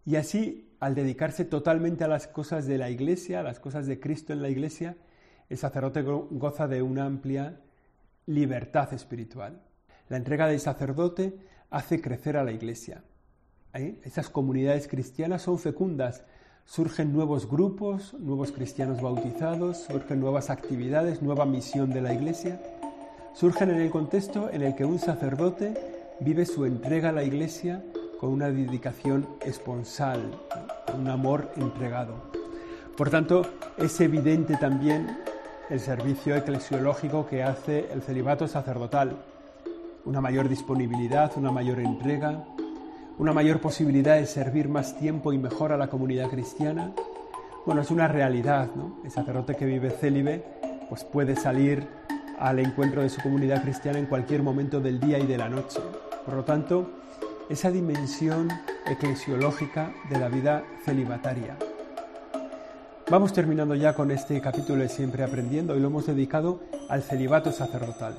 Y 0.04 0.16
así, 0.16 0.70
al 0.80 0.94
dedicarse 0.94 1.44
totalmente 1.44 2.04
a 2.04 2.08
las 2.08 2.26
cosas 2.28 2.66
de 2.66 2.78
la 2.78 2.90
iglesia, 2.90 3.40
a 3.40 3.42
las 3.42 3.60
cosas 3.60 3.86
de 3.86 4.00
Cristo 4.00 4.32
en 4.32 4.42
la 4.42 4.48
iglesia, 4.48 4.96
el 5.48 5.58
sacerdote 5.58 6.02
goza 6.02 6.68
de 6.68 6.82
una 6.82 7.04
amplia 7.04 7.60
libertad 8.26 8.92
espiritual. 8.92 9.60
La 10.08 10.16
entrega 10.16 10.46
del 10.46 10.60
sacerdote 10.60 11.38
hace 11.70 12.00
crecer 12.00 12.36
a 12.36 12.44
la 12.44 12.52
iglesia. 12.52 13.02
¿Eh? 13.74 13.98
Esas 14.04 14.28
comunidades 14.28 14.88
cristianas 14.88 15.42
son 15.42 15.58
fecundas. 15.58 16.24
Surgen 16.64 17.12
nuevos 17.12 17.48
grupos, 17.48 18.14
nuevos 18.14 18.52
cristianos 18.52 19.00
bautizados, 19.00 19.78
surgen 19.78 20.20
nuevas 20.20 20.50
actividades, 20.50 21.22
nueva 21.22 21.46
misión 21.46 21.90
de 21.90 22.02
la 22.02 22.12
Iglesia. 22.12 22.60
Surgen 23.34 23.70
en 23.70 23.80
el 23.80 23.90
contexto 23.90 24.50
en 24.50 24.62
el 24.62 24.74
que 24.74 24.84
un 24.84 24.98
sacerdote 24.98 25.74
vive 26.20 26.44
su 26.44 26.66
entrega 26.66 27.10
a 27.10 27.12
la 27.12 27.22
Iglesia 27.22 27.82
con 28.18 28.30
una 28.30 28.50
dedicación 28.50 29.26
esponsal, 29.44 30.20
un 30.94 31.08
amor 31.08 31.50
entregado. 31.56 32.14
Por 32.96 33.10
tanto, 33.10 33.42
es 33.78 34.00
evidente 34.00 34.56
también 34.56 35.18
el 35.70 35.78
servicio 35.78 36.34
eclesiológico 36.34 37.26
que 37.26 37.44
hace 37.44 37.90
el 37.92 38.02
celibato 38.02 38.48
sacerdotal, 38.48 39.16
una 40.04 40.20
mayor 40.20 40.48
disponibilidad, 40.48 41.30
una 41.36 41.52
mayor 41.52 41.78
entrega, 41.78 42.44
una 43.18 43.32
mayor 43.32 43.60
posibilidad 43.60 44.16
de 44.16 44.26
servir 44.26 44.68
más 44.68 44.96
tiempo 44.96 45.32
y 45.32 45.38
mejor 45.38 45.72
a 45.72 45.76
la 45.76 45.88
comunidad 45.88 46.30
cristiana. 46.30 46.92
Bueno, 47.66 47.82
es 47.82 47.90
una 47.90 48.06
realidad, 48.06 48.70
¿no? 48.76 49.00
El 49.04 49.10
sacerdote 49.10 49.56
que 49.56 49.66
vive 49.66 49.90
célibe 49.90 50.44
pues 50.88 51.04
puede 51.04 51.34
salir 51.34 51.86
al 52.38 52.60
encuentro 52.60 53.02
de 53.02 53.10
su 53.10 53.20
comunidad 53.20 53.62
cristiana 53.62 53.98
en 53.98 54.06
cualquier 54.06 54.42
momento 54.42 54.80
del 54.80 55.00
día 55.00 55.18
y 55.18 55.26
de 55.26 55.36
la 55.36 55.48
noche. 55.48 55.80
Por 56.24 56.34
lo 56.34 56.44
tanto, 56.44 56.90
esa 57.50 57.70
dimensión 57.70 58.48
eclesiológica 58.86 59.92
de 60.08 60.18
la 60.18 60.28
vida 60.28 60.62
celibataria. 60.84 61.56
Vamos 63.10 63.32
terminando 63.32 63.74
ya 63.74 63.94
con 63.94 64.10
este 64.10 64.40
capítulo 64.40 64.82
de 64.82 64.88
Siempre 64.88 65.24
Aprendiendo 65.24 65.74
y 65.76 65.80
lo 65.80 65.88
hemos 65.88 66.06
dedicado 66.06 66.60
al 66.88 67.02
celibato 67.02 67.50
sacerdotal, 67.50 68.16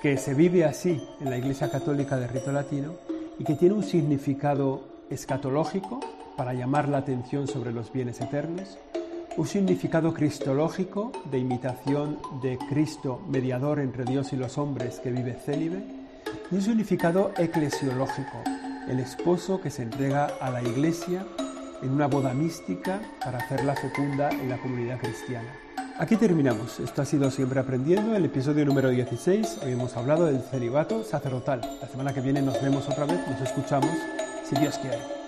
que 0.00 0.16
se 0.16 0.34
vive 0.34 0.64
así 0.64 1.00
en 1.20 1.30
la 1.30 1.38
Iglesia 1.38 1.70
Católica 1.70 2.16
de 2.16 2.26
Rito 2.26 2.50
Latino 2.50 3.11
y 3.38 3.44
que 3.44 3.54
tiene 3.54 3.74
un 3.74 3.82
significado 3.82 4.82
escatológico 5.10 6.00
para 6.36 6.54
llamar 6.54 6.88
la 6.88 6.98
atención 6.98 7.46
sobre 7.46 7.72
los 7.72 7.92
bienes 7.92 8.20
eternos, 8.20 8.78
un 9.36 9.46
significado 9.46 10.12
cristológico 10.12 11.12
de 11.30 11.38
imitación 11.38 12.18
de 12.42 12.58
Cristo, 12.68 13.20
mediador 13.28 13.80
entre 13.80 14.04
Dios 14.04 14.32
y 14.32 14.36
los 14.36 14.58
hombres 14.58 15.00
que 15.00 15.10
vive 15.10 15.34
célibe, 15.34 15.82
y 16.50 16.54
un 16.54 16.62
significado 16.62 17.32
eclesiológico, 17.36 18.38
el 18.88 19.00
esposo 19.00 19.60
que 19.60 19.70
se 19.70 19.82
entrega 19.82 20.26
a 20.40 20.50
la 20.50 20.62
iglesia 20.62 21.24
en 21.82 21.90
una 21.90 22.06
boda 22.06 22.34
mística 22.34 23.00
para 23.24 23.38
hacerla 23.38 23.74
fecunda 23.74 24.30
en 24.30 24.48
la 24.48 24.58
comunidad 24.58 24.98
cristiana. 24.98 25.61
Aquí 25.98 26.16
terminamos. 26.16 26.80
Esto 26.80 27.02
ha 27.02 27.04
sido 27.04 27.30
Siempre 27.30 27.60
Aprendiendo, 27.60 28.16
el 28.16 28.24
episodio 28.24 28.64
número 28.64 28.88
16. 28.88 29.60
Hoy 29.64 29.72
hemos 29.72 29.96
hablado 29.96 30.26
del 30.26 30.40
celibato 30.40 31.04
sacerdotal. 31.04 31.60
La 31.80 31.88
semana 31.88 32.12
que 32.14 32.20
viene 32.20 32.42
nos 32.42 32.60
vemos 32.62 32.88
otra 32.88 33.04
vez, 33.04 33.20
nos 33.28 33.40
escuchamos, 33.40 33.90
si 34.44 34.56
Dios 34.56 34.78
quiere. 34.78 35.21